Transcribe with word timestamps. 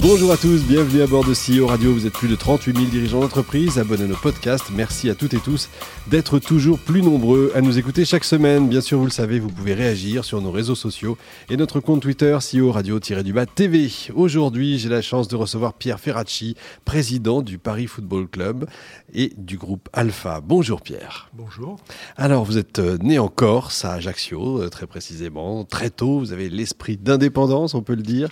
Bonjour 0.00 0.30
à 0.30 0.36
tous, 0.36 0.62
bienvenue 0.62 1.02
à 1.02 1.08
bord 1.08 1.24
de 1.24 1.34
CEO 1.34 1.66
Radio. 1.66 1.92
Vous 1.92 2.06
êtes 2.06 2.12
plus 2.12 2.28
de 2.28 2.36
38 2.36 2.76
000 2.76 2.88
dirigeants 2.88 3.20
d'entreprise. 3.20 3.80
Abonnez 3.80 4.04
à 4.04 4.06
nos 4.06 4.14
podcasts. 4.14 4.70
Merci 4.72 5.10
à 5.10 5.16
toutes 5.16 5.34
et 5.34 5.40
tous 5.40 5.68
d'être 6.06 6.38
toujours 6.38 6.78
plus 6.78 7.02
nombreux 7.02 7.50
à 7.56 7.60
nous 7.60 7.78
écouter 7.78 8.04
chaque 8.04 8.22
semaine. 8.22 8.68
Bien 8.68 8.80
sûr, 8.80 8.98
vous 8.98 9.04
le 9.04 9.10
savez, 9.10 9.40
vous 9.40 9.48
pouvez 9.48 9.74
réagir 9.74 10.24
sur 10.24 10.40
nos 10.40 10.52
réseaux 10.52 10.76
sociaux 10.76 11.18
et 11.50 11.56
notre 11.56 11.80
compte 11.80 12.00
Twitter 12.00 12.38
CEO 12.40 12.70
Radio-du-Bas 12.70 13.46
TV. 13.46 13.90
Aujourd'hui, 14.14 14.78
j'ai 14.78 14.88
la 14.88 15.02
chance 15.02 15.26
de 15.26 15.34
recevoir 15.34 15.74
Pierre 15.74 15.98
Ferracci, 15.98 16.54
président 16.84 17.42
du 17.42 17.58
Paris 17.58 17.88
Football 17.88 18.28
Club 18.28 18.66
et 19.12 19.32
du 19.36 19.58
groupe 19.58 19.88
Alpha. 19.92 20.40
Bonjour 20.40 20.80
Pierre. 20.80 21.28
Bonjour. 21.34 21.76
Alors, 22.16 22.44
vous 22.44 22.56
êtes 22.56 22.78
euh, 22.78 22.98
né 23.02 23.18
en 23.18 23.28
Corse, 23.28 23.84
à 23.84 23.94
Ajaccio, 23.94 24.62
euh, 24.62 24.68
très 24.68 24.86
précisément. 24.86 25.64
Très 25.64 25.90
tôt, 25.90 26.20
vous 26.20 26.32
avez 26.32 26.48
l'esprit 26.48 26.96
d'indépendance, 26.96 27.74
on 27.74 27.82
peut 27.82 27.96
le 27.96 28.02
dire. 28.02 28.28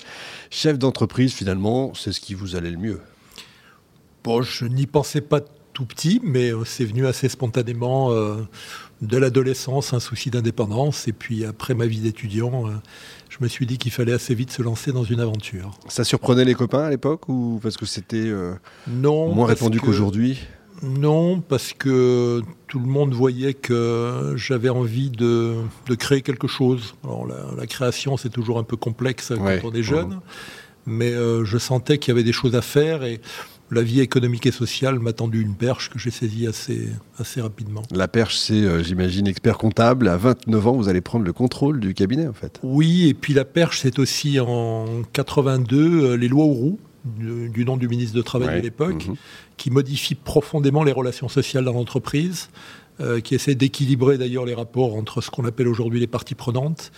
Chef 0.49 0.79
d'entreprise, 0.79 1.35
finalement 1.35 1.56
c'est 1.95 2.13
ce 2.13 2.21
qui 2.21 2.35
vous 2.35 2.57
allait 2.57 2.71
le 2.71 2.79
mieux. 2.79 3.01
Bon, 4.25 4.43
je 4.43 4.65
n'y 4.65 4.87
pensais 4.87 5.21
pas 5.21 5.41
tout 5.77 5.85
petit, 5.85 6.23
mais 6.25 6.53
euh, 6.53 6.65
c'est 6.65 6.87
venu 6.87 7.07
assez 7.07 7.29
spontanément 7.29 8.11
euh, 8.11 8.37
de 9.03 9.19
l'adolescence, 9.19 9.93
un 9.93 10.01
souci 10.01 10.31
d'indépendance. 10.31 11.07
Et 11.07 11.13
puis 11.13 11.45
après 11.45 11.75
ma 11.75 11.85
vie 11.85 12.01
d'étudiant, 12.01 12.67
euh, 12.67 12.71
je 13.29 13.37
me 13.43 13.47
suis 13.47 13.67
dit 13.67 13.77
qu'il 13.77 13.93
fallait 13.93 14.15
assez 14.15 14.35
vite 14.35 14.51
se 14.51 14.63
lancer 14.63 14.91
dans 14.91 15.05
une 15.05 15.21
aventure. 15.21 15.79
Ça 15.89 16.03
surprenait 16.03 16.47
les 16.47 16.55
copains 16.55 16.85
à 16.85 16.91
l'époque 16.91 17.29
ou 17.29 17.61
parce 17.63 17.77
que 17.77 17.85
c'était 17.85 18.33
moins 18.87 19.47
répandu 19.47 19.79
qu'aujourd'hui? 19.79 20.41
Non, 20.83 21.41
parce 21.41 21.75
que 21.75 22.43
tout 22.69 22.79
le 22.79 22.87
monde 22.87 23.13
voyait 23.13 23.55
que 23.55 24.33
j'avais 24.37 24.71
envie 24.71 25.11
de, 25.11 25.57
créer 25.99 26.23
quelque 26.23 26.49
chose. 26.49 26.95
Alors 27.05 27.27
la, 27.27 27.67
création, 27.67 28.17
c'est 28.17 28.31
toujours 28.31 28.59
un 28.59 28.65
peu 28.65 28.77
complexe 28.79 29.33
quand 29.37 29.69
on 29.69 29.73
est 29.73 29.83
jeune 29.83 30.21
mais 30.87 31.13
euh, 31.13 31.45
je 31.45 31.59
sentais 31.59 31.99
qu'il 31.99 32.13
y 32.13 32.17
avait 32.17 32.25
des 32.25 32.33
choses 32.33 32.55
à 32.55 32.63
faire 32.63 33.05
et 33.05 33.21
la 33.73 33.83
vie 33.83 34.01
économique 34.01 34.47
et 34.47 34.53
sociale 34.53 35.01
m'a 35.01 35.13
tendu 35.13 35.43
une 35.43 35.57
perche 35.57 35.91
que 35.91 35.99
j'ai 35.99 36.13
saisie 36.13 36.47
assez, 36.47 36.89
assez 37.19 37.41
rapidement. 37.41 37.83
La 37.91 38.07
perche, 38.07 38.37
c'est, 38.37 38.55
euh, 38.55 38.81
j'imagine, 38.85 39.27
expert 39.27 39.59
comptable. 39.59 40.07
À 40.07 40.17
29 40.17 40.67
ans, 40.69 40.73
vous 40.77 40.89
allez 40.89 41.01
prendre 41.01 41.25
le 41.25 41.33
contrôle 41.33 41.81
du 41.81 41.93
cabinet, 41.93 42.29
en 42.29 42.33
fait. 42.33 42.61
Oui, 42.63 43.09
et 43.09 43.15
puis 43.15 43.35
la 43.35 43.45
perche, 43.45 43.81
c'est 43.81 43.99
aussi 43.99 44.39
en 44.39 45.03
82, 45.13 45.77
euh, 45.77 46.17
les 46.17 46.29
lois 46.29 46.45
Auroux, 46.45 46.79
du, 47.05 47.65
nom 47.65 47.77
du 47.77 47.89
ministre 47.89 48.17
de 48.17 48.23
Travail 48.23 48.59
de 48.59 48.63
l'époque, 48.63 49.09
mhm. 49.09 49.17
qui 49.57 49.71
modifient 49.71 50.17
profondément 50.17 50.85
les 50.85 50.93
relations 50.93 51.29
sociales 51.29 51.65
dans 51.65 51.73
l'entreprise, 51.73 52.49
qui 53.23 53.35
essaie 53.35 53.55
d'équilibrer 53.55 54.19
d'ailleurs 54.19 54.45
les 54.45 54.55
rapports 54.55 54.97
entre 54.97 55.21
ce 55.21 55.31
qu'on 55.31 55.45
appelle 55.45 55.69
aujourd'hui 55.69 56.01
les 56.01 56.09
parties 56.09 56.35
prenantes. 56.35 56.91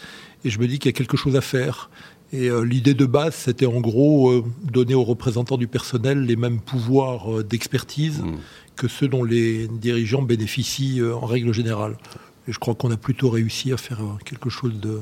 Et 0.45 0.51
je 0.51 0.59
me 0.61 0.67
dis 0.67 0.79
qu'il 0.79 0.89
y 0.89 0.95
a 0.95 0.97
quelque 0.97 1.17
chose 1.17 1.37
à 1.37 1.43
faire. 1.43 1.91
Et 2.33 2.49
euh, 2.49 2.61
l'idée 2.63 2.95
de 2.95 3.07
base, 3.07 3.35
c'était 3.35 3.67
en 3.67 3.81
gros 3.81 4.31
euh, 4.31 4.45
donner 4.63 4.95
aux 4.95 5.05
représentants 5.05 5.57
du 5.57 5.67
personnel 5.67 6.25
les 6.25 6.37
mêmes 6.37 6.61
pouvoirs 6.61 7.39
euh, 7.39 7.43
d'expertise 7.43 8.21
mmh. 8.21 8.37
que 8.77 8.89
ceux 8.89 9.09
dont 9.09 9.25
les 9.25 9.67
dirigeants 9.69 10.23
bénéficient 10.23 11.01
en 11.03 11.25
règle 11.25 11.53
générale. 11.55 11.97
Et 12.47 12.53
je 12.53 12.59
crois 12.59 12.75
qu'on 12.75 12.91
a 12.91 12.97
plutôt 12.97 13.31
réussi 13.31 13.73
à 13.73 13.77
faire 13.77 14.01
quelque 14.25 14.51
chose 14.51 14.79
de, 14.79 15.01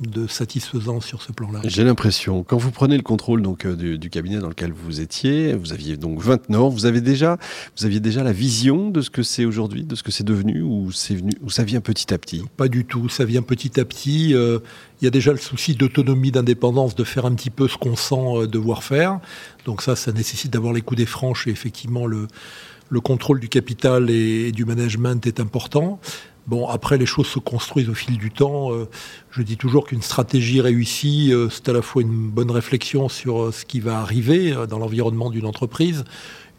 de 0.00 0.26
satisfaisant 0.26 1.00
sur 1.00 1.22
ce 1.22 1.32
plan-là. 1.32 1.60
J'ai 1.64 1.84
l'impression, 1.84 2.44
quand 2.44 2.56
vous 2.56 2.70
prenez 2.70 2.96
le 2.96 3.02
contrôle 3.02 3.42
donc 3.42 3.64
euh, 3.64 3.74
du, 3.74 4.10
cabinet 4.10 4.38
dans 4.38 4.48
lequel 4.48 4.72
vous 4.72 5.00
étiez, 5.00 5.54
vous 5.54 5.72
aviez 5.72 5.96
donc 5.96 6.20
29 6.20 6.60
ans, 6.60 6.68
vous 6.68 6.86
avez 6.86 7.00
déjà, 7.00 7.38
vous 7.76 7.84
aviez 7.84 8.00
déjà 8.00 8.22
la 8.22 8.32
vision 8.32 8.90
de 8.90 9.00
ce 9.00 9.10
que 9.10 9.22
c'est 9.22 9.44
aujourd'hui, 9.44 9.84
de 9.84 9.94
ce 9.94 10.02
que 10.02 10.10
c'est 10.10 10.24
devenu, 10.24 10.62
ou 10.62 10.92
c'est 10.92 11.14
venu, 11.14 11.32
ou 11.42 11.50
ça 11.50 11.64
vient 11.64 11.80
petit 11.80 12.12
à 12.12 12.18
petit? 12.18 12.44
Pas 12.56 12.68
du 12.68 12.84
tout, 12.84 13.08
ça 13.08 13.24
vient 13.24 13.42
petit 13.42 13.80
à 13.80 13.84
petit. 13.84 14.34
Euh, 14.34 14.58
il 15.00 15.04
y 15.04 15.08
a 15.08 15.10
déjà 15.10 15.32
le 15.32 15.38
souci 15.38 15.74
d'autonomie, 15.74 16.30
d'indépendance, 16.30 16.94
de 16.94 17.04
faire 17.04 17.26
un 17.26 17.34
petit 17.34 17.50
peu 17.50 17.68
ce 17.68 17.76
qu'on 17.76 17.96
sent 17.96 18.14
euh, 18.16 18.46
devoir 18.46 18.84
faire. 18.84 19.20
Donc 19.64 19.82
ça, 19.82 19.96
ça 19.96 20.12
nécessite 20.12 20.52
d'avoir 20.52 20.72
les 20.72 20.80
coups 20.80 20.98
des 20.98 21.06
franches 21.06 21.46
et 21.46 21.50
effectivement 21.50 22.06
le 22.06 22.28
le 22.90 23.00
contrôle 23.00 23.40
du 23.40 23.48
capital 23.48 24.10
et 24.10 24.52
du 24.52 24.64
management 24.64 25.26
est 25.26 25.40
important. 25.40 26.00
Bon, 26.48 26.66
après, 26.66 26.96
les 26.96 27.04
choses 27.04 27.26
se 27.26 27.38
construisent 27.38 27.90
au 27.90 27.94
fil 27.94 28.16
du 28.16 28.30
temps. 28.30 28.72
Euh, 28.72 28.88
je 29.30 29.42
dis 29.42 29.58
toujours 29.58 29.86
qu'une 29.86 30.00
stratégie 30.00 30.62
réussie, 30.62 31.30
euh, 31.30 31.50
c'est 31.50 31.68
à 31.68 31.74
la 31.74 31.82
fois 31.82 32.00
une 32.00 32.30
bonne 32.30 32.50
réflexion 32.50 33.10
sur 33.10 33.42
euh, 33.42 33.52
ce 33.52 33.66
qui 33.66 33.80
va 33.80 33.98
arriver 33.98 34.54
dans 34.66 34.78
l'environnement 34.78 35.28
d'une 35.28 35.44
entreprise, 35.44 36.04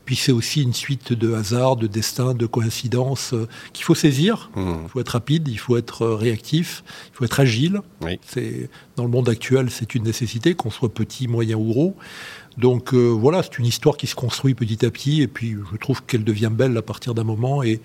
puis 0.05 0.15
c'est 0.15 0.31
aussi 0.31 0.61
une 0.61 0.73
suite 0.73 1.13
de 1.13 1.33
hasards, 1.33 1.75
de 1.75 1.87
destins, 1.87 2.35
de 2.35 2.45
coïncidences 2.45 3.33
qu'il 3.73 3.83
faut 3.83 3.95
saisir. 3.95 4.51
Mmh. 4.55 4.73
Il 4.83 4.89
faut 4.89 4.99
être 4.99 5.09
rapide, 5.09 5.47
il 5.47 5.57
faut 5.57 5.75
être 5.75 6.05
réactif, 6.05 6.83
il 7.11 7.17
faut 7.17 7.25
être 7.25 7.39
agile. 7.39 7.81
C'est 8.27 8.69
dans 8.95 9.03
le 9.03 9.09
monde 9.09 9.27
actuel, 9.27 9.71
c'est 9.71 9.95
une 9.95 10.03
nécessité, 10.03 10.53
qu'on 10.53 10.71
soit 10.71 10.93
petit, 10.93 11.27
moyen 11.27 11.57
ou 11.57 11.65
gros. 11.65 11.95
Donc 12.57 12.93
voilà, 12.93 13.43
c'est 13.43 13.59
une 13.59 13.67
histoire 13.67 13.97
qui 13.97 14.07
se 14.07 14.15
construit 14.15 14.55
petit 14.55 14.83
à 14.83 14.89
petit, 14.89 15.21
et 15.21 15.27
puis 15.27 15.55
je 15.71 15.77
trouve 15.77 16.03
qu'elle 16.03 16.23
devient 16.23 16.51
belle 16.51 16.75
à 16.77 16.81
partir 16.81 17.13
d'un 17.13 17.23
moment. 17.23 17.61
Et 17.61 17.79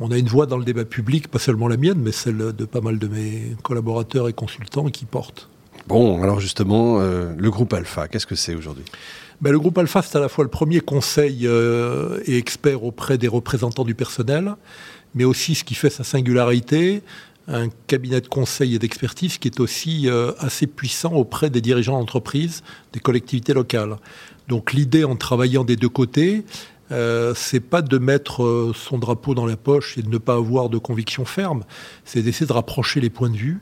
on 0.00 0.10
a 0.10 0.18
une 0.18 0.26
voix 0.26 0.46
dans 0.46 0.58
le 0.58 0.64
débat 0.64 0.84
public, 0.84 1.28
pas 1.28 1.38
seulement 1.38 1.68
la 1.68 1.76
mienne, 1.76 1.98
mais 1.98 2.12
celle 2.12 2.52
de 2.52 2.64
pas 2.64 2.80
mal 2.80 2.98
de 2.98 3.06
mes 3.08 3.56
collaborateurs 3.62 4.28
et 4.28 4.32
consultants 4.32 4.88
qui 4.88 5.04
portent. 5.04 5.48
Bon, 5.86 6.22
alors 6.22 6.40
justement, 6.40 7.00
euh, 7.00 7.34
le 7.36 7.50
groupe 7.50 7.72
Alpha, 7.72 8.08
qu'est-ce 8.08 8.26
que 8.26 8.34
c'est 8.34 8.54
aujourd'hui? 8.54 8.84
Ben, 9.40 9.52
Le 9.52 9.58
groupe 9.58 9.76
Alpha, 9.78 10.02
c'est 10.02 10.16
à 10.16 10.20
la 10.20 10.28
fois 10.28 10.44
le 10.44 10.50
premier 10.50 10.80
conseil 10.80 11.46
euh, 11.46 12.20
et 12.24 12.38
expert 12.38 12.84
auprès 12.84 13.18
des 13.18 13.28
représentants 13.28 13.84
du 13.84 13.94
personnel, 13.94 14.54
mais 15.14 15.24
aussi 15.24 15.54
ce 15.54 15.64
qui 15.64 15.74
fait 15.74 15.90
sa 15.90 16.04
singularité, 16.04 17.02
un 17.46 17.68
cabinet 17.86 18.20
de 18.20 18.28
conseil 18.28 18.74
et 18.74 18.78
d'expertise 18.78 19.36
qui 19.36 19.48
est 19.48 19.60
aussi 19.60 20.08
euh, 20.08 20.32
assez 20.38 20.66
puissant 20.66 21.12
auprès 21.12 21.50
des 21.50 21.60
dirigeants 21.60 21.98
d'entreprise, 21.98 22.62
des 22.92 23.00
collectivités 23.00 23.52
locales. 23.52 23.96
Donc 24.48 24.72
l'idée 24.72 25.04
en 25.04 25.16
travaillant 25.16 25.64
des 25.64 25.76
deux 25.76 25.88
côtés, 25.88 26.44
euh, 26.90 27.32
c'est 27.34 27.60
pas 27.60 27.80
de 27.80 27.96
mettre 27.98 28.42
euh, 28.42 28.72
son 28.74 28.98
drapeau 28.98 29.34
dans 29.34 29.46
la 29.46 29.56
poche 29.56 29.96
et 29.96 30.02
de 30.02 30.08
ne 30.08 30.18
pas 30.18 30.34
avoir 30.34 30.68
de 30.68 30.76
conviction 30.76 31.24
ferme, 31.24 31.64
c'est 32.04 32.22
d'essayer 32.22 32.46
de 32.46 32.52
rapprocher 32.52 33.00
les 33.00 33.08
points 33.08 33.30
de 33.30 33.36
vue 33.36 33.60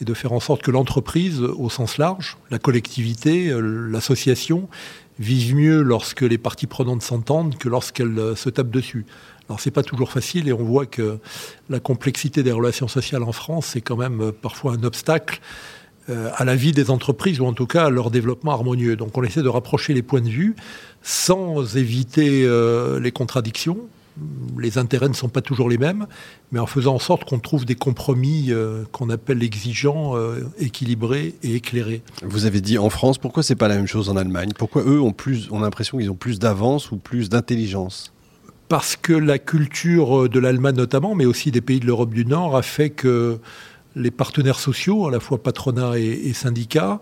et 0.00 0.04
de 0.04 0.12
faire 0.12 0.32
en 0.32 0.40
sorte 0.40 0.62
que 0.62 0.72
l'entreprise, 0.72 1.40
au 1.40 1.70
sens 1.70 1.98
large, 1.98 2.36
la 2.50 2.58
collectivité, 2.58 3.48
euh, 3.48 3.60
l'association, 3.60 4.68
vive 5.20 5.54
mieux 5.54 5.82
lorsque 5.82 6.22
les 6.22 6.38
parties 6.38 6.66
prenantes 6.66 7.02
s'entendent 7.02 7.56
que 7.56 7.68
lorsqu'elles 7.68 8.36
se 8.36 8.50
tapent 8.50 8.72
dessus. 8.72 9.06
Alors 9.48 9.60
c'est 9.60 9.70
pas 9.70 9.84
toujours 9.84 10.10
facile 10.10 10.48
et 10.48 10.52
on 10.52 10.64
voit 10.64 10.86
que 10.86 11.18
la 11.68 11.78
complexité 11.78 12.42
des 12.42 12.50
relations 12.50 12.88
sociales 12.88 13.22
en 13.22 13.30
France 13.30 13.76
est 13.76 13.82
quand 13.82 13.96
même 13.96 14.32
parfois 14.32 14.72
un 14.72 14.82
obstacle 14.82 15.40
à 16.08 16.44
la 16.44 16.56
vie 16.56 16.72
des 16.72 16.90
entreprises 16.90 17.40
ou 17.40 17.46
en 17.46 17.52
tout 17.52 17.66
cas 17.66 17.84
à 17.84 17.90
leur 17.90 18.10
développement 18.10 18.52
harmonieux. 18.52 18.96
Donc 18.96 19.16
on 19.16 19.22
essaie 19.22 19.42
de 19.42 19.48
rapprocher 19.48 19.94
les 19.94 20.02
points 20.02 20.20
de 20.20 20.28
vue 20.28 20.56
sans 21.04 21.76
éviter 21.76 22.44
euh, 22.44 22.98
les 22.98 23.12
contradictions. 23.12 23.78
Les 24.58 24.78
intérêts 24.78 25.08
ne 25.08 25.14
sont 25.14 25.28
pas 25.28 25.42
toujours 25.42 25.68
les 25.68 25.76
mêmes, 25.76 26.06
mais 26.50 26.60
en 26.60 26.66
faisant 26.66 26.94
en 26.94 26.98
sorte 26.98 27.24
qu'on 27.24 27.40
trouve 27.40 27.64
des 27.64 27.74
compromis 27.74 28.46
euh, 28.50 28.84
qu'on 28.90 29.10
appelle 29.10 29.42
exigeants, 29.42 30.14
équilibrés 30.58 31.34
et 31.42 31.56
éclairés. 31.56 32.02
Vous 32.22 32.46
avez 32.46 32.60
dit 32.60 32.78
en 32.78 32.90
France, 32.90 33.18
pourquoi 33.18 33.42
c'est 33.42 33.56
pas 33.56 33.68
la 33.68 33.76
même 33.76 33.86
chose 33.86 34.08
en 34.08 34.16
Allemagne? 34.16 34.50
Pourquoi 34.56 34.82
eux 34.82 35.00
ont 35.00 35.12
plus, 35.12 35.48
on 35.50 35.58
a 35.58 35.62
l'impression 35.62 35.98
qu'ils 35.98 36.10
ont 36.10 36.16
plus 36.16 36.38
d'avance 36.38 36.90
ou 36.90 36.96
plus 36.96 37.28
d'intelligence? 37.28 38.12
Parce 38.68 38.96
que 38.96 39.12
la 39.12 39.38
culture 39.38 40.28
de 40.28 40.38
l'Allemagne 40.38 40.76
notamment, 40.76 41.14
mais 41.14 41.26
aussi 41.26 41.50
des 41.50 41.60
pays 41.60 41.80
de 41.80 41.86
l'Europe 41.86 42.14
du 42.14 42.24
Nord, 42.24 42.56
a 42.56 42.62
fait 42.62 42.90
que 42.90 43.40
les 43.96 44.10
partenaires 44.10 44.58
sociaux, 44.58 45.06
à 45.06 45.10
la 45.10 45.20
fois 45.20 45.42
patronat 45.42 45.98
et, 45.98 46.32
syndicats, 46.32 47.00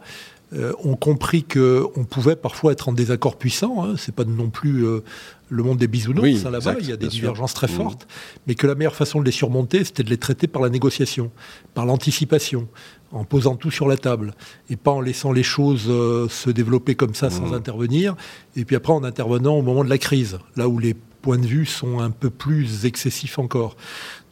euh, 0.55 0.73
ont 0.85 0.97
compris 0.97 1.45
qu'on 1.45 2.05
pouvait 2.05 2.37
parfois 2.37 2.73
être 2.73 2.89
en 2.89 2.93
désaccord 2.93 3.37
puissant. 3.37 3.85
Hein. 3.85 3.95
C'est 3.97 4.15
pas 4.15 4.25
non 4.25 4.51
plus 4.51 4.85
euh, 4.85 5.01
le 5.49 5.63
monde 5.63 5.79
des 5.79 5.87
bisounours 5.87 6.45
là-bas. 6.45 6.77
Il 6.81 6.89
y 6.89 6.93
a 6.93 6.97
des 6.97 7.09
divergences 7.09 7.55
très 7.55 7.69
mmh. 7.69 7.71
fortes, 7.71 8.07
mais 8.47 8.55
que 8.55 8.67
la 8.67 8.75
meilleure 8.75 8.95
façon 8.95 9.21
de 9.21 9.25
les 9.25 9.33
surmonter, 9.33 9.83
c'était 9.83 10.03
de 10.03 10.11
les 10.11 10.19
traiter 10.19 10.47
par 10.47 10.61
la 10.61 10.69
négociation, 10.69 11.31
par 11.73 11.87
l'anticipation, 11.87 12.69
en 13.13 13.25
posant 13.25 13.57
tout 13.57 13.71
sur 13.71 13.89
la 13.89 13.97
table 13.97 14.35
et 14.69 14.77
pas 14.77 14.91
en 14.91 15.01
laissant 15.01 15.33
les 15.33 15.43
choses 15.43 15.87
euh, 15.89 16.29
se 16.29 16.51
développer 16.51 16.97
comme 16.97 17.15
ça 17.15 17.31
sans 17.31 17.51
mmh. 17.51 17.55
intervenir. 17.55 18.17
Et 18.55 18.67
puis 18.67 18.77
après, 18.77 18.93
en 18.93 19.05
intervenant 19.05 19.55
au 19.55 19.63
moment 19.63 19.85
de 19.85 19.91
la 19.91 19.99
crise, 19.99 20.39
là 20.57 20.69
où 20.69 20.79
les 20.79 20.95
points 21.23 21.39
de 21.39 21.47
vue 21.47 21.65
sont 21.65 22.01
un 22.01 22.11
peu 22.11 22.29
plus 22.29 22.85
excessifs 22.85 23.39
encore. 23.39 23.77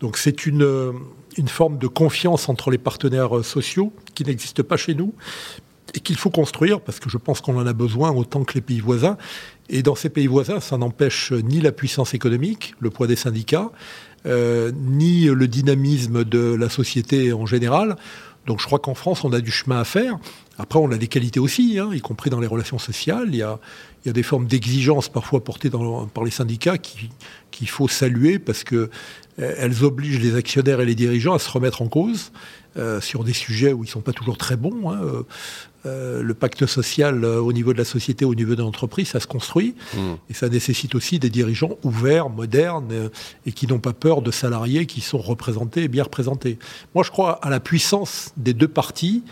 Donc 0.01 0.19
c'est 0.19 0.45
une 0.45 0.93
une 1.37 1.49
forme 1.49 1.79
de 1.79 1.87
confiance 1.87 2.49
entre 2.49 2.71
les 2.71 2.79
partenaires 2.79 3.39
euh, 3.39 3.43
sociaux 3.43 3.93
qui 4.15 4.25
n'existe 4.25 4.63
pas 4.63 4.77
chez 4.77 4.95
nous 4.95 5.15
et 5.95 6.01
qu'il 6.01 6.17
faut 6.17 6.31
construire 6.31 6.81
parce 6.81 7.01
que 7.01 7.11
je 7.11 7.19
pense 7.19 7.41
qu'on 7.41 7.57
en 7.59 7.67
a 7.67 7.73
besoin 7.73 8.11
autant 8.13 8.45
que 8.45 8.55
les 8.55 8.61
pays 8.61 8.81
voisins. 8.81 9.17
Et 9.69 9.83
dans 9.83 9.95
ces 9.95 10.11
pays 10.11 10.27
voisins, 10.27 10.61
ça 10.61 10.77
n'empêche 10.79 11.33
ni 11.33 11.61
la 11.61 11.73
puissance 11.73 12.15
économique, 12.15 12.75
le 12.81 12.91
poids 12.91 13.07
des 13.07 13.17
syndicats, 13.17 13.71
euh, 14.27 14.73
ni 14.75 15.27
le 15.27 15.49
dynamisme 15.49 16.25
de 16.25 16.55
la 16.55 16.69
société 16.69 17.33
en 17.33 17.47
général. 17.47 17.97
Donc 18.47 18.61
je 18.61 18.67
crois 18.67 18.79
qu'en 18.79 18.95
France, 18.95 19.25
on 19.25 19.33
a 19.33 19.41
du 19.41 19.51
chemin 19.51 19.81
à 19.81 19.85
faire. 19.85 20.19
Après, 20.59 20.79
on 20.79 20.91
a 20.91 20.97
des 20.97 21.09
qualités 21.09 21.41
aussi, 21.41 21.79
hein, 21.79 21.91
y 21.93 22.01
compris 22.01 22.31
dans 22.31 22.41
les 22.41 22.47
relations 22.47 22.79
sociales. 22.79 23.29
Il 23.29 23.37
y 23.37 23.43
a, 23.43 23.59
des 24.05 24.23
formes 24.23 24.47
d'exigence 24.47 25.09
parfois 25.09 25.45
portées 25.45 25.71
par 25.71 26.25
les 26.25 26.31
syndicats 26.31 26.79
qu'il 26.79 27.69
faut 27.69 27.89
saluer 27.89 28.39
parce 28.39 28.65
que 28.65 28.91
elles 29.37 29.85
obligent 29.85 30.21
les 30.21 30.37
actionnaires 30.37 30.81
et 30.81 30.87
les 30.87 30.95
dirigeants 30.95 31.35
à 31.35 31.39
se 31.39 31.51
remettre 31.51 31.81
en 31.83 31.89
cause. 31.89 32.33
Euh, 32.77 33.01
sur 33.01 33.25
des 33.25 33.33
sujets 33.33 33.73
où 33.73 33.83
ils 33.83 33.89
ne 33.89 33.91
sont 33.91 34.01
pas 34.01 34.13
toujours 34.13 34.39
très 34.39 34.55
bons. 34.55 34.91
Hein. 34.91 35.01
Euh, 35.03 35.23
euh, 35.87 36.23
le 36.23 36.35
pacte 36.35 36.67
social 36.67 37.25
au 37.25 37.53
niveau 37.53 37.73
de 37.73 37.79
la 37.79 37.85
société, 37.85 38.25
au 38.25 38.37
niveau 38.37 38.55
de 38.55 38.63
l'entreprise, 38.63 39.09
ça 39.09 39.19
se 39.19 39.27
construit. 39.27 39.75
Mmh. 39.93 39.99
Et 40.29 40.35
ça 40.35 40.49
nécessite 40.49 40.95
aussi 40.95 41.19
des 41.19 41.31
dirigeants 41.31 41.79
ouverts, 41.83 42.29
modernes, 42.29 43.11
et 43.45 43.51
qui 43.51 43.67
n'ont 43.67 43.81
pas 43.81 43.93
peur 43.93 44.23
de 44.23 44.31
salariés 44.31 44.87
qui 44.87 45.01
sont 45.01 45.19
représentés 45.19 45.83
et 45.83 45.89
bien 45.89 46.05
représentés. 46.05 46.61
Moi, 46.95 47.03
je 47.03 47.11
crois 47.11 47.45
à 47.45 47.51
la 47.51 47.59
puissance 47.59 48.33
des 48.37 48.55
deux 48.55 48.69
parties 48.69 49.25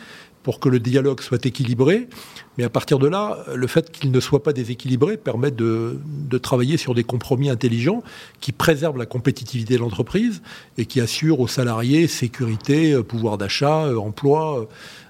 pour 0.49 0.61
que 0.61 0.71
le 0.71 0.81
dialogue 0.81 1.21
soit 1.21 1.45
équilibré. 1.45 2.09
Mais 2.57 2.65
à 2.65 2.71
partir 2.71 2.99
de 2.99 3.07
là, 3.07 3.45
le 3.55 3.67
fait 3.67 3.91
qu'il 3.91 4.11
ne 4.11 4.19
soit 4.19 4.43
pas 4.43 4.55
déséquilibré 4.55 5.19
permet 5.19 5.51
de, 5.51 5.99
travailler 6.41 6.79
sur 6.79 6.95
des 6.95 7.05
compromis 7.05 7.51
intelligents 7.51 8.03
qui 8.41 8.53
préservent 8.53 8.97
la 8.97 9.05
compétitivité 9.05 9.75
de 9.75 9.81
l'entreprise 9.81 10.41
et 10.79 10.87
qui 10.87 11.03
assurent 11.03 11.41
aux 11.41 11.49
salariés 11.49 12.07
sécurité, 12.07 12.95
euh, 12.95 13.03
pouvoir 13.03 13.37
d'achat, 13.37 13.89
euh, 13.89 13.99
emploi, 13.99 14.61
euh, 14.61 14.65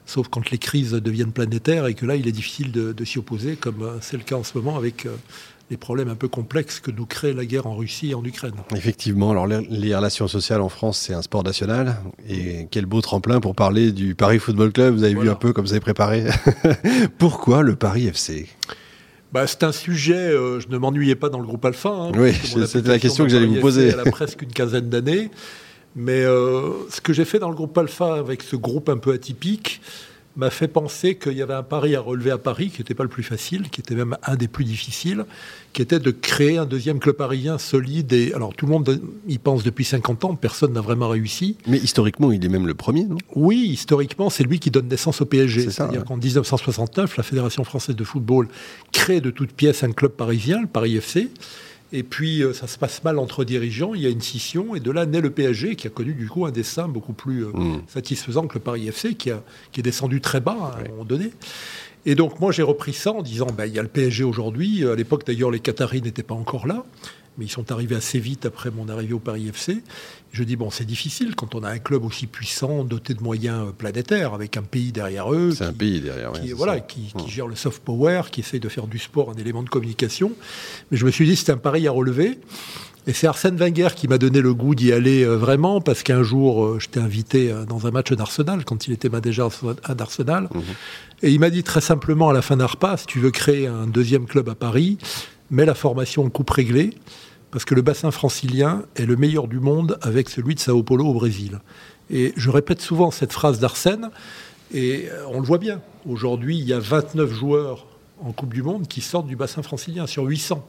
sauf 0.06 0.26
quand 0.26 0.50
les 0.50 0.58
crises 0.58 0.90
deviennent 0.90 1.30
planétaires 1.30 1.86
et 1.86 1.94
que 1.94 2.04
là, 2.04 2.16
il 2.16 2.26
est 2.26 2.32
difficile 2.32 2.72
de, 2.72 2.92
de 2.92 3.04
s'y 3.04 3.20
opposer, 3.20 3.54
comme 3.54 3.88
c'est 4.00 4.16
le 4.16 4.24
cas 4.24 4.34
en 4.34 4.42
ce 4.42 4.58
moment 4.58 4.76
avec 4.76 5.06
les 5.70 5.76
problèmes 5.76 6.08
un 6.08 6.14
peu 6.14 6.28
complexes 6.28 6.80
que 6.80 6.90
nous 6.90 7.04
crée 7.04 7.34
la 7.34 7.44
guerre 7.44 7.66
en 7.66 7.76
Russie 7.76 8.10
et 8.10 8.14
en 8.14 8.24
Ukraine. 8.24 8.54
Effectivement, 8.74 9.30
alors 9.30 9.46
les 9.46 9.94
relations 9.94 10.28
sociales 10.28 10.62
en 10.62 10.68
France, 10.68 10.98
c'est 10.98 11.14
un 11.14 11.22
sport 11.22 11.44
national. 11.44 11.96
Et 12.28 12.66
quel 12.70 12.86
beau 12.86 13.00
tremplin 13.00 13.40
pour 13.40 13.54
parler 13.54 13.92
du 13.92 14.14
Paris 14.14 14.38
Football 14.38 14.72
Club. 14.72 14.94
Vous 14.94 15.04
avez 15.04 15.14
vu 15.14 15.28
un 15.28 15.34
peu 15.34 15.52
comme 15.52 15.64
vous 15.64 15.72
avez 15.72 15.80
préparé. 15.80 16.24
Pourquoi 17.18 17.62
le 17.62 17.76
Paris 17.76 18.06
FC 18.06 18.48
bah, 19.30 19.46
c'est 19.46 19.62
un 19.62 19.72
sujet, 19.72 20.14
euh, 20.14 20.58
je 20.58 20.68
ne 20.68 20.78
m'ennuyais 20.78 21.14
pas 21.14 21.28
dans 21.28 21.38
le 21.38 21.46
groupe 21.46 21.62
Alpha. 21.62 21.90
Hein, 21.90 22.12
oui, 22.16 22.32
c'était 22.66 22.88
la 22.88 22.98
question 22.98 23.24
que 23.24 23.30
j'allais 23.30 23.44
vous 23.44 23.60
poser. 23.60 23.88
Elle 23.88 24.00
a 24.00 24.10
presque 24.10 24.40
une 24.40 24.52
quinzaine 24.52 24.88
d'années. 24.88 25.30
Mais 25.94 26.22
euh, 26.22 26.70
ce 26.90 27.02
que 27.02 27.12
j'ai 27.12 27.26
fait 27.26 27.38
dans 27.38 27.50
le 27.50 27.54
groupe 27.54 27.76
Alpha 27.76 28.14
avec 28.14 28.42
ce 28.42 28.56
groupe 28.56 28.88
un 28.88 28.96
peu 28.96 29.12
atypique, 29.12 29.82
m'a 30.38 30.50
fait 30.50 30.68
penser 30.68 31.16
qu'il 31.16 31.32
y 31.32 31.42
avait 31.42 31.54
un 31.54 31.64
pari 31.64 31.96
à 31.96 32.00
relever 32.00 32.30
à 32.30 32.38
Paris 32.38 32.70
qui 32.70 32.80
n'était 32.80 32.94
pas 32.94 33.02
le 33.02 33.08
plus 33.08 33.24
facile, 33.24 33.68
qui 33.70 33.80
était 33.80 33.96
même 33.96 34.16
un 34.22 34.36
des 34.36 34.46
plus 34.46 34.64
difficiles, 34.64 35.26
qui 35.72 35.82
était 35.82 35.98
de 35.98 36.10
créer 36.12 36.58
un 36.58 36.64
deuxième 36.64 37.00
club 37.00 37.16
parisien 37.16 37.58
solide. 37.58 38.12
Et 38.12 38.32
alors 38.32 38.54
tout 38.54 38.64
le 38.64 38.72
monde 38.72 39.00
y 39.26 39.38
pense 39.38 39.64
depuis 39.64 39.84
50 39.84 40.24
ans, 40.24 40.34
personne 40.36 40.72
n'a 40.72 40.80
vraiment 40.80 41.08
réussi. 41.08 41.56
Mais 41.66 41.78
historiquement, 41.78 42.30
il 42.30 42.44
est 42.44 42.48
même 42.48 42.68
le 42.68 42.74
premier, 42.74 43.04
non? 43.04 43.18
Oui, 43.34 43.66
historiquement, 43.68 44.30
c'est 44.30 44.44
lui 44.44 44.60
qui 44.60 44.70
donne 44.70 44.86
naissance 44.86 45.20
au 45.20 45.26
PSG. 45.26 45.70
C'est-à-dire 45.70 46.04
qu'en 46.04 46.16
1969, 46.16 47.16
la 47.16 47.22
Fédération 47.24 47.64
française 47.64 47.96
de 47.96 48.04
football 48.04 48.48
crée 48.92 49.20
de 49.20 49.30
toutes 49.30 49.52
pièces 49.52 49.82
un 49.82 49.90
club 49.90 50.12
parisien, 50.12 50.60
le 50.60 50.68
Paris 50.68 50.96
FC. 50.96 51.28
Et 51.92 52.02
puis, 52.02 52.42
euh, 52.42 52.52
ça 52.52 52.66
se 52.66 52.78
passe 52.78 53.02
mal 53.02 53.18
entre 53.18 53.44
dirigeants, 53.44 53.94
il 53.94 54.02
y 54.02 54.06
a 54.06 54.10
une 54.10 54.20
scission, 54.20 54.74
et 54.74 54.80
de 54.80 54.90
là 54.90 55.06
naît 55.06 55.20
le 55.20 55.30
PSG, 55.30 55.76
qui 55.76 55.86
a 55.86 55.90
connu 55.90 56.12
du 56.12 56.28
coup 56.28 56.44
un 56.44 56.50
dessin 56.50 56.86
beaucoup 56.86 57.14
plus 57.14 57.46
euh, 57.46 57.50
mm. 57.52 57.82
satisfaisant 57.88 58.46
que 58.46 58.54
le 58.54 58.60
Paris 58.60 58.88
FC, 58.88 59.14
qui, 59.14 59.30
a, 59.30 59.42
qui 59.72 59.80
est 59.80 59.82
descendu 59.82 60.20
très 60.20 60.40
bas 60.40 60.74
à 60.76 60.80
un 60.80 60.88
moment 60.90 61.04
donné. 61.04 61.30
Et 62.04 62.14
donc, 62.14 62.40
moi, 62.40 62.52
j'ai 62.52 62.62
repris 62.62 62.92
ça 62.92 63.12
en 63.12 63.22
disant, 63.22 63.48
ben, 63.56 63.66
il 63.66 63.74
y 63.74 63.78
a 63.78 63.82
le 63.82 63.88
PSG 63.88 64.24
aujourd'hui. 64.24 64.86
À 64.86 64.94
l'époque, 64.94 65.26
d'ailleurs, 65.26 65.50
les 65.50 65.60
Qataris 65.60 66.02
n'étaient 66.02 66.22
pas 66.22 66.34
encore 66.34 66.66
là 66.66 66.84
mais 67.38 67.46
ils 67.46 67.50
sont 67.50 67.70
arrivés 67.72 67.96
assez 67.96 68.18
vite 68.18 68.44
après 68.44 68.70
mon 68.70 68.88
arrivée 68.88 69.14
au 69.14 69.20
Paris 69.20 69.48
FC. 69.48 69.82
Je 70.32 70.42
dis, 70.42 70.56
bon, 70.56 70.70
c'est 70.70 70.84
difficile 70.84 71.34
quand 71.34 71.54
on 71.54 71.62
a 71.62 71.70
un 71.70 71.78
club 71.78 72.04
aussi 72.04 72.26
puissant, 72.26 72.84
doté 72.84 73.14
de 73.14 73.22
moyens 73.22 73.72
planétaires, 73.76 74.34
avec 74.34 74.56
un 74.56 74.62
pays 74.62 74.92
derrière 74.92 75.32
eux. 75.32 75.52
C'est 75.56 75.64
un 75.64 75.72
pays 75.72 76.00
derrière, 76.00 76.32
qui, 76.32 76.52
voilà, 76.52 76.80
qui, 76.80 77.12
qui, 77.16 77.30
gère 77.30 77.46
le 77.46 77.54
soft 77.54 77.82
power, 77.82 78.22
qui 78.30 78.40
essaye 78.40 78.60
de 78.60 78.68
faire 78.68 78.86
du 78.86 78.98
sport 78.98 79.30
un 79.30 79.40
élément 79.40 79.62
de 79.62 79.70
communication. 79.70 80.32
Mais 80.90 80.98
je 80.98 81.06
me 81.06 81.10
suis 81.10 81.26
dit, 81.26 81.36
c'est 81.36 81.50
un 81.50 81.56
pari 81.56 81.86
à 81.86 81.92
relever. 81.92 82.38
Et 83.08 83.14
c'est 83.14 83.26
Arsène 83.26 83.56
Wenger 83.56 83.88
qui 83.96 84.06
m'a 84.06 84.18
donné 84.18 84.42
le 84.42 84.52
goût 84.52 84.74
d'y 84.74 84.92
aller 84.92 85.24
euh, 85.24 85.36
vraiment, 85.36 85.80
parce 85.80 86.02
qu'un 86.02 86.22
jour, 86.22 86.64
euh, 86.64 86.78
j'étais 86.78 87.00
invité 87.00 87.50
euh, 87.50 87.64
dans 87.64 87.86
un 87.86 87.90
match 87.90 88.12
d'Arsenal, 88.12 88.66
quand 88.66 88.86
il 88.86 88.92
était 88.92 89.08
manager 89.08 89.50
d'Arsenal. 89.96 90.48
Mhm. 90.54 90.62
Et 91.22 91.30
il 91.30 91.40
m'a 91.40 91.48
dit 91.48 91.62
très 91.62 91.80
simplement 91.80 92.28
à 92.28 92.34
la 92.34 92.42
fin 92.42 92.58
d'un 92.58 92.66
repas, 92.66 92.98
si 92.98 93.06
tu 93.06 93.18
veux 93.18 93.30
créer 93.30 93.66
un 93.66 93.86
deuxième 93.86 94.26
club 94.26 94.50
à 94.50 94.54
Paris, 94.54 94.98
mets 95.50 95.64
la 95.64 95.74
formation 95.74 96.22
en 96.24 96.28
coupe 96.28 96.50
réglée 96.50 96.90
parce 97.50 97.64
que 97.64 97.74
le 97.74 97.82
bassin 97.82 98.10
francilien 98.10 98.82
est 98.96 99.06
le 99.06 99.16
meilleur 99.16 99.48
du 99.48 99.60
monde 99.60 99.98
avec 100.02 100.28
celui 100.28 100.54
de 100.54 100.60
Sao 100.60 100.82
Paulo 100.82 101.06
au 101.06 101.14
Brésil. 101.14 101.60
Et 102.10 102.32
je 102.36 102.50
répète 102.50 102.80
souvent 102.80 103.10
cette 103.10 103.32
phrase 103.32 103.58
d'Arsène, 103.58 104.10
et 104.72 105.08
euh, 105.10 105.24
on 105.28 105.40
le 105.40 105.46
voit 105.46 105.58
bien. 105.58 105.80
Aujourd'hui, 106.06 106.58
il 106.58 106.64
y 106.64 106.72
a 106.72 106.78
29 106.78 107.32
joueurs 107.32 107.86
en 108.20 108.32
Coupe 108.32 108.52
du 108.52 108.62
Monde 108.62 108.86
qui 108.86 109.00
sortent 109.00 109.26
du 109.26 109.36
bassin 109.36 109.62
francilien 109.62 110.06
sur 110.06 110.24
800. 110.24 110.66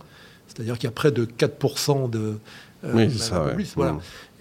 C'est-à-dire 0.48 0.76
qu'il 0.76 0.86
y 0.86 0.88
a 0.88 0.92
près 0.92 1.12
de 1.12 1.26
4% 1.26 2.10
de... 2.10 2.38
Euh, 2.86 2.92
oui, 2.94 3.10
c'est 3.12 3.20
ça, 3.20 3.54
voilà. 3.76 3.98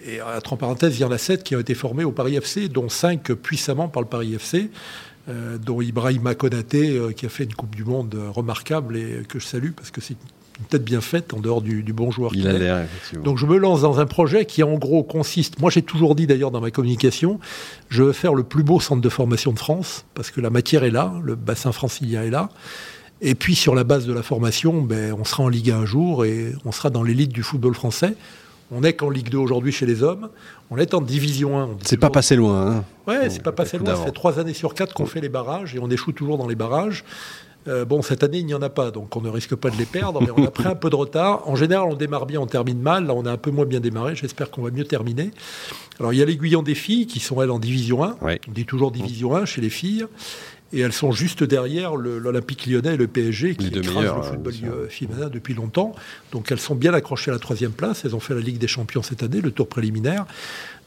Et 0.07 0.23
entre 0.23 0.55
parenthèses, 0.55 0.97
il 0.97 1.03
y 1.03 1.05
en 1.05 1.11
a 1.11 1.19
7 1.19 1.43
qui 1.43 1.57
ont 1.57 1.61
été 1.61 1.75
formés 1.75 2.05
au 2.05 2.13
Paris 2.13 2.37
FC, 2.37 2.69
dont 2.69 2.89
5 2.89 3.33
puissamment 3.33 3.89
par 3.89 4.03
le 4.03 4.09
Paris 4.09 4.35
FC. 4.35 4.71
Euh, 5.29 5.59
dont 5.59 5.83
Ibrahim 5.83 6.35
Konaté, 6.35 6.99
qui 7.15 7.27
a 7.27 7.29
fait 7.29 7.45
une 7.45 7.53
Coupe 7.53 7.77
du 7.77 7.85
Monde 7.85 8.19
remarquable 8.35 8.97
et 8.97 9.25
que 9.29 9.39
je 9.39 9.45
salue 9.45 9.73
parce 9.73 9.91
que 9.91 10.01
c'est 10.01 10.15
une 10.15 10.38
tête 10.65 10.85
bien 10.85 11.01
faite 11.01 11.35
en 11.35 11.41
dehors 11.41 11.63
du, 11.63 11.83
bon 11.93 12.11
joueur 12.11 12.33
Il 12.35 12.47
a 12.49 12.53
l'air, 12.53 12.83
effectivement. 12.83 13.25
Donc 13.25 13.39
je 13.39 13.47
me 13.47 13.57
lance 13.57 13.83
dans 13.83 14.01
un 14.01 14.07
projet 14.07 14.45
qui 14.45 14.63
en 14.63 14.75
gros 14.77 15.03
consiste, 15.03 15.61
moi 15.61 15.71
j'ai 15.71 15.83
toujours 15.83 16.15
dit 16.15 16.27
d'ailleurs 16.27 16.51
dans 16.51 16.61
ma 16.61 16.71
communication, 16.71 17.39
je 17.89 18.03
veux 18.03 18.13
faire 18.13 18.35
le 18.35 18.43
plus 18.43 18.63
beau 18.63 18.81
centre 18.81 19.01
de 19.01 19.09
formation 19.09 19.53
de 19.53 19.59
France, 19.59 20.05
parce 20.15 20.31
que 20.31 20.41
la 20.41 20.51
matière 20.51 20.85
est 20.85 20.91
là, 20.91 21.13
le 21.23 21.35
bassin 21.35 21.73
francilien 21.73 22.23
est 22.23 22.31
là. 22.31 22.51
Et 23.21 23.35
puis 23.35 23.55
sur 23.55 23.75
la 23.75 23.85
base 23.85 24.07
de 24.07 24.13
la 24.13 24.23
formation, 24.23 24.83
ben, 24.83 25.13
on 25.19 25.25
sera 25.25 25.43
en 25.43 25.49
Ligue 25.49 25.71
1 25.71 25.79
un 25.79 25.87
jour 25.87 26.25
et 26.25 26.53
on 26.65 26.73
sera 26.73 26.91
dans 26.91 27.03
l'élite 27.03 27.33
du 27.33 27.43
football 27.43 27.75
français. 27.75 28.15
On 28.71 28.83
n'est 28.83 28.93
qu'en 28.93 29.09
Ligue 29.09 29.31
2 29.31 29.39
aujourd'hui 29.39 29.73
chez 29.73 29.87
les 29.87 30.03
hommes. 30.03 30.29
On 30.71 30.77
est 30.77 30.93
en 30.93 31.01
Division 31.01 31.59
1. 31.59 31.69
C'est 31.83 31.97
pas 31.97 32.11
passé 32.11 32.37
loin. 32.37 32.77
Hein 32.77 32.85
ouais, 33.07 33.31
c'est 33.31 33.43
pas 33.43 33.53
passé 33.53 33.79
loin. 33.79 33.97
Ça 33.97 34.05
fait 34.05 34.13
trois 34.13 34.39
années 34.39 34.53
sur 34.53 34.75
quatre 34.75 34.95
qu'on 34.95 35.07
fait 35.07 35.21
les 35.23 35.31
barrages 35.31 35.75
et 35.75 35.79
on 35.79 35.91
échoue 35.91 36.13
toujours 36.13 36.37
dans 36.37 36.47
les 36.47 36.55
barrages. 36.55 37.05
Euh, 37.67 37.85
bon, 37.85 38.03
cette 38.03 38.23
année, 38.23 38.39
il 38.39 38.47
n'y 38.47 38.55
en 38.55 38.63
a 38.63 38.71
pas, 38.71 38.91
donc 38.91 39.15
on 39.17 39.21
ne 39.21 39.29
risque 39.29 39.55
pas 39.55 39.71
de 39.71 39.77
les 39.77 39.85
perdre, 39.85 40.23
mais 40.23 40.31
on 40.35 40.47
a 40.47 40.51
pris 40.51 40.67
un 40.67 40.75
peu 40.75 40.91
de 40.91 40.95
retard. 40.95 41.47
En 41.49 41.57
général, 41.57 41.89
on 41.91 41.95
démarre 41.95 42.27
bien, 42.27 42.41
on 42.41 42.47
termine 42.47 42.81
mal. 42.81 43.07
Là, 43.07 43.15
on 43.15 43.27
a 43.27 43.33
un 43.33 43.37
peu 43.37 43.51
moins 43.51 43.67
bien 43.67 43.81
démarré. 43.81 44.15
J'espère 44.15 44.51
qu'on 44.51 44.63
va 44.63 44.71
mieux 44.71 44.85
terminer. 44.85 45.33
Alors, 45.99 46.13
il 46.13 46.19
y 46.19 46.23
a 46.23 46.25
l'Aiguillon 46.25 46.63
des 46.63 46.75
filles, 46.75 47.07
qui 47.07 47.21
sont, 47.21 47.43
elles, 47.43 47.51
en 47.51 47.59
Division 47.59 48.05
1. 48.05 48.17
On 48.23 48.53
dit 48.53 48.65
toujours 48.65 48.91
Division 48.91 49.37
1 49.37 49.45
chez 49.45 49.61
les 49.61 49.71
filles. 49.71 50.07
Et 50.73 50.81
elles 50.81 50.93
sont 50.93 51.13
juste 51.13 51.43
derrière 51.45 51.97
l'Olympique 51.97 52.67
lyonnais 52.67 52.95
et 52.95 52.97
le 52.99 53.07
PSG, 53.07 53.57
qui 53.57 53.69
écrasent 53.69 54.15
le 54.17 54.23
football 54.23 54.55
euh, 54.65 54.89
féminin 54.89 55.29
depuis 55.31 55.55
longtemps. 55.55 55.95
Donc, 56.31 56.53
elles 56.53 56.61
sont 56.61 56.75
bien 56.75 56.93
accrochées 56.93 57.31
à 57.31 57.35
la 57.35 57.41
troisième 57.41 57.73
place. 57.73 58.05
Elles 58.05 58.15
ont 58.15 58.21
fait 58.21 58.35
la 58.35 58.41
Ligue 58.41 58.59
des 58.59 58.69
Champions 58.69 59.03
cette 59.03 59.23
année, 59.23 59.41
le 59.41 59.51
tour 59.51 59.67
préliminaire. 59.67 60.27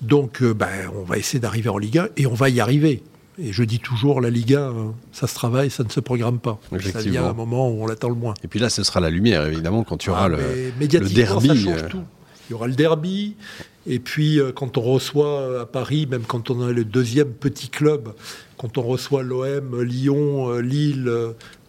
Donc, 0.02 0.44
euh, 0.44 0.54
ben, 0.54 0.92
on 0.96 1.04
va 1.04 1.18
essayer 1.18 1.40
d'arriver 1.40 1.70
en 1.70 1.80
Ligue 1.80 1.98
1 1.98 2.10
et 2.18 2.28
on 2.28 2.34
va 2.34 2.50
y 2.50 2.60
arriver. 2.60 3.02
Et 3.40 3.54
je 3.54 3.64
dis 3.64 3.80
toujours, 3.80 4.22
la 4.22 4.30
Liga, 4.30 4.60
euh, 4.60 4.90
ça 5.12 5.28
se 5.28 5.36
travaille, 5.36 5.70
ça 5.70 5.84
ne 5.84 5.90
se 5.90 6.00
programme 6.00 6.40
pas. 6.40 6.60
Ça 6.92 7.02
vient 7.02 7.26
à 7.26 7.30
un 7.30 7.34
moment 7.34 7.70
où 7.70 7.84
on 7.84 7.88
l'attend 7.88 8.10
le 8.10 8.16
moins. 8.16 8.34
Et 8.44 8.48
puis 8.48 8.60
là, 8.60 8.70
ce 8.70 8.84
sera 8.84 9.00
la 9.00 9.10
lumière, 9.10 9.46
évidemment, 9.46 9.84
quand 9.84 9.98
tu 9.98 10.10
auras 10.10 10.26
ah, 10.26 10.30
le, 10.30 10.38
le, 10.80 10.88
derby. 10.88 11.48
Ça 11.48 11.56
change 11.56 11.84
euh. 11.84 11.88
tout. 11.90 12.04
Il 12.50 12.52
y 12.52 12.54
aura 12.56 12.68
le 12.68 12.74
derby. 12.74 13.36
Et 13.88 14.00
puis, 14.00 14.40
euh, 14.40 14.52
quand 14.52 14.78
on 14.78 14.82
reçoit 14.82 15.62
à 15.62 15.66
Paris, 15.66 16.08
même 16.08 16.24
quand 16.24 16.50
on 16.50 16.70
est 16.70 16.74
le 16.74 16.84
deuxième 16.84 17.30
petit 17.30 17.70
club, 17.70 18.10
quand 18.58 18.78
on 18.78 18.84
reçoit 18.84 19.24
l'OM, 19.24 19.82
Lyon, 19.82 20.58
Lille, 20.58 21.12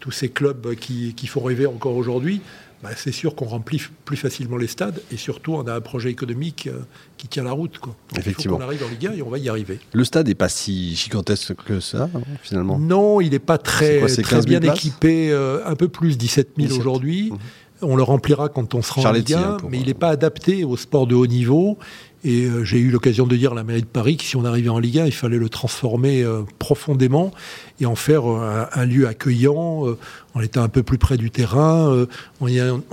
tous 0.00 0.10
ces 0.10 0.28
clubs 0.28 0.74
qui, 0.74 1.14
qui 1.14 1.26
font 1.26 1.40
rêver 1.40 1.66
encore 1.66 1.96
aujourd'hui, 1.96 2.42
bah, 2.82 2.90
c'est 2.96 3.12
sûr 3.12 3.36
qu'on 3.36 3.44
remplit 3.44 3.80
plus 4.04 4.16
facilement 4.16 4.56
les 4.56 4.66
stades 4.66 5.00
et 5.12 5.16
surtout 5.16 5.54
on 5.54 5.66
a 5.68 5.74
un 5.74 5.80
projet 5.80 6.10
économique 6.10 6.66
euh, 6.66 6.80
qui 7.16 7.28
tient 7.28 7.44
la 7.44 7.52
route. 7.52 7.78
Quoi. 7.78 7.94
Effectivement. 8.16 8.56
Il 8.56 8.60
faut 8.60 8.64
qu'on 8.64 8.68
arrive 8.68 8.84
en 8.84 8.88
Ligue 8.88 9.06
1 9.06 9.12
et 9.12 9.22
on 9.22 9.30
va 9.30 9.38
y 9.38 9.48
arriver. 9.48 9.78
Le 9.92 10.04
stade 10.04 10.26
n'est 10.26 10.34
pas 10.34 10.48
si 10.48 10.96
gigantesque 10.96 11.54
que 11.54 11.78
ça, 11.78 12.10
hein, 12.12 12.20
finalement? 12.42 12.78
Non, 12.78 13.20
il 13.20 13.30
n'est 13.30 13.38
pas 13.38 13.58
très, 13.58 14.04
très 14.06 14.42
bien 14.42 14.60
équipé, 14.60 15.30
euh, 15.30 15.64
un 15.64 15.76
peu 15.76 15.88
plus, 15.88 16.18
17 16.18 16.50
000 16.58 16.78
aujourd'hui. 16.78 17.30
Mhm. 17.30 17.38
On 17.84 17.96
le 17.96 18.02
remplira 18.02 18.48
quand 18.48 18.74
on 18.74 18.82
sera 18.82 19.10
en 19.10 19.12
Ligue 19.12 19.34
1, 19.34 19.38
hein, 19.38 19.56
mais 19.68 19.78
il 19.78 19.86
n'est 19.86 19.94
pas 19.94 20.10
adapté 20.10 20.64
au 20.64 20.76
sport 20.76 21.06
de 21.06 21.14
haut 21.14 21.26
niveau. 21.26 21.78
Et 22.24 22.44
euh, 22.44 22.64
j'ai 22.64 22.78
eu 22.78 22.90
l'occasion 22.90 23.26
de 23.26 23.36
dire 23.36 23.52
à 23.52 23.54
la 23.54 23.64
mairie 23.64 23.82
de 23.82 23.86
Paris 23.86 24.16
que 24.16 24.24
si 24.24 24.36
on 24.36 24.44
arrivait 24.44 24.68
en 24.68 24.78
Ligue 24.78 25.00
1, 25.00 25.06
il 25.06 25.12
fallait 25.12 25.38
le 25.38 25.48
transformer 25.48 26.24
profondément 26.58 27.32
et 27.80 27.86
en 27.86 27.96
faire 27.96 28.26
un, 28.26 28.86
lieu 28.86 29.08
accueillant, 29.08 29.96
en 30.34 30.40
étant 30.40 30.62
un 30.62 30.68
peu 30.68 30.82
plus 30.82 30.98
près 30.98 31.16
du 31.16 31.30
terrain, 31.30 32.06
en, 32.40 32.46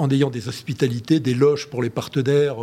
ayant 0.10 0.30
des 0.30 0.48
hospitalités, 0.48 1.20
des 1.20 1.36
loges 1.36 1.68
pour 1.68 1.84
les 1.84 1.92
partenaires 1.92 2.56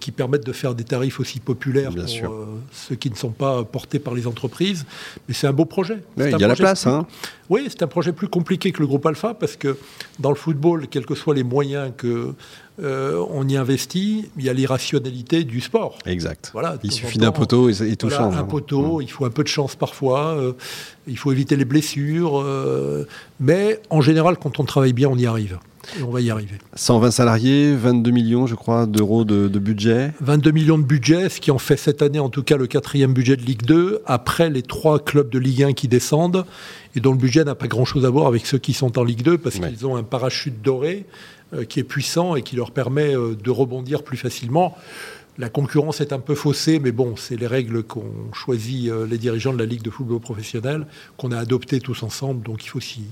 qui 0.00 0.10
permettent 0.10 0.46
de 0.46 0.52
faire 0.52 0.74
des 0.74 0.84
tarifs 0.84 1.18
aussi 1.20 1.40
populaires 1.40 1.92
pour 1.94 2.58
ceux 2.72 2.94
qui 2.96 3.08
ne 3.08 3.14
sont 3.14 3.30
pas 3.30 3.64
portés 3.64 3.98
par 3.98 4.14
les 4.14 4.26
entreprises. 4.26 4.84
Mais 5.28 5.34
c'est 5.34 5.46
un 5.46 5.52
beau 5.52 5.64
projet. 5.64 6.02
il 6.18 6.28
y 6.28 6.44
a 6.44 6.48
la 6.48 6.56
place. 6.56 6.86
Hein. 6.86 7.06
Oui, 7.48 7.66
c'est 7.68 7.82
un 7.82 7.86
projet 7.86 8.12
plus 8.12 8.28
compliqué 8.28 8.72
que 8.72 8.80
le 8.80 8.86
groupe 8.86 9.06
Alpha 9.06 9.34
parce 9.34 9.56
que 9.56 9.76
dans 10.18 10.30
le 10.30 10.36
football, 10.36 10.88
quels 10.88 11.06
que 11.06 11.14
soient 11.14 11.34
les 11.34 11.44
moyens 11.44 11.92
que 11.96 12.34
euh, 12.82 13.24
on 13.30 13.48
y 13.48 13.56
investit, 13.56 14.28
il 14.36 14.44
y 14.44 14.50
a 14.50 14.52
l'irrationalité 14.52 15.44
du 15.44 15.60
sport. 15.60 15.98
Exact. 16.04 16.50
Voilà, 16.52 16.76
il 16.82 16.92
suffit 16.92 17.18
d'un 17.18 17.32
poteau 17.32 17.70
et, 17.70 17.96
tout 17.96 18.10
change. 18.10 18.36
Un 18.36 18.40
hein. 18.40 18.44
poteau, 18.44 19.00
il 19.00 19.10
faut 19.10 19.24
un 19.24 19.30
peu 19.30 19.42
de 19.42 19.48
chance 19.48 19.76
parfois, 19.76 20.36
euh, 20.36 20.52
il 21.06 21.16
faut 21.16 21.32
éviter 21.32 21.56
les 21.56 21.64
blessures, 21.64 22.40
euh, 22.40 23.06
mais 23.40 23.80
en 23.88 24.02
général, 24.02 24.36
quand 24.36 24.60
on 24.60 24.64
travaille 24.64 24.92
bien, 24.92 25.08
on 25.08 25.16
y 25.16 25.26
arrive. 25.26 25.58
Et 25.98 26.02
on 26.02 26.10
va 26.10 26.20
y 26.20 26.30
arriver. 26.30 26.56
120 26.74 27.10
salariés, 27.10 27.74
22 27.74 28.10
millions, 28.10 28.46
je 28.46 28.54
crois, 28.54 28.86
d'euros 28.86 29.24
de, 29.24 29.48
de, 29.48 29.58
budget. 29.58 30.12
22 30.20 30.50
millions 30.50 30.78
de 30.78 30.84
budget, 30.84 31.28
ce 31.28 31.40
qui 31.40 31.50
en 31.50 31.58
fait 31.58 31.76
cette 31.76 32.02
année, 32.02 32.18
en 32.18 32.28
tout 32.28 32.42
cas, 32.42 32.56
le 32.56 32.66
quatrième 32.66 33.12
budget 33.12 33.36
de 33.36 33.42
Ligue 33.42 33.62
2, 33.62 34.02
après 34.06 34.50
les 34.50 34.62
trois 34.62 34.98
clubs 34.98 35.30
de 35.30 35.38
Ligue 35.38 35.62
1 35.62 35.72
qui 35.72 35.88
descendent, 35.88 36.44
et 36.94 37.00
dont 37.00 37.12
le 37.12 37.18
budget 37.18 37.44
n'a 37.44 37.54
pas 37.54 37.68
grand-chose 37.68 38.04
à 38.04 38.10
voir 38.10 38.26
avec 38.26 38.46
ceux 38.46 38.58
qui 38.58 38.72
sont 38.72 38.98
en 38.98 39.04
Ligue 39.04 39.22
2, 39.22 39.38
parce 39.38 39.56
ouais. 39.56 39.70
qu'ils 39.70 39.86
ont 39.86 39.96
un 39.96 40.02
parachute 40.02 40.62
doré 40.62 41.06
euh, 41.54 41.64
qui 41.64 41.78
est 41.78 41.84
puissant 41.84 42.34
et 42.34 42.42
qui 42.42 42.56
leur 42.56 42.72
permet 42.72 43.14
euh, 43.14 43.36
de 43.36 43.50
rebondir 43.50 44.02
plus 44.02 44.16
facilement. 44.16 44.76
La 45.38 45.50
concurrence 45.50 46.00
est 46.00 46.12
un 46.12 46.18
peu 46.18 46.34
faussée, 46.34 46.80
mais 46.80 46.92
bon, 46.92 47.14
c'est 47.14 47.36
les 47.36 47.46
règles 47.46 47.82
qu'ont 47.82 48.32
choisi 48.32 48.90
euh, 48.90 49.06
les 49.06 49.18
dirigeants 49.18 49.52
de 49.52 49.58
la 49.58 49.66
Ligue 49.66 49.82
de 49.82 49.90
football 49.90 50.18
professionnel, 50.18 50.86
qu'on 51.18 51.30
a 51.30 51.38
adoptées 51.38 51.78
tous 51.78 52.02
ensemble, 52.02 52.42
donc 52.42 52.64
il 52.64 52.68
faut 52.68 52.80
s'y 52.80 53.02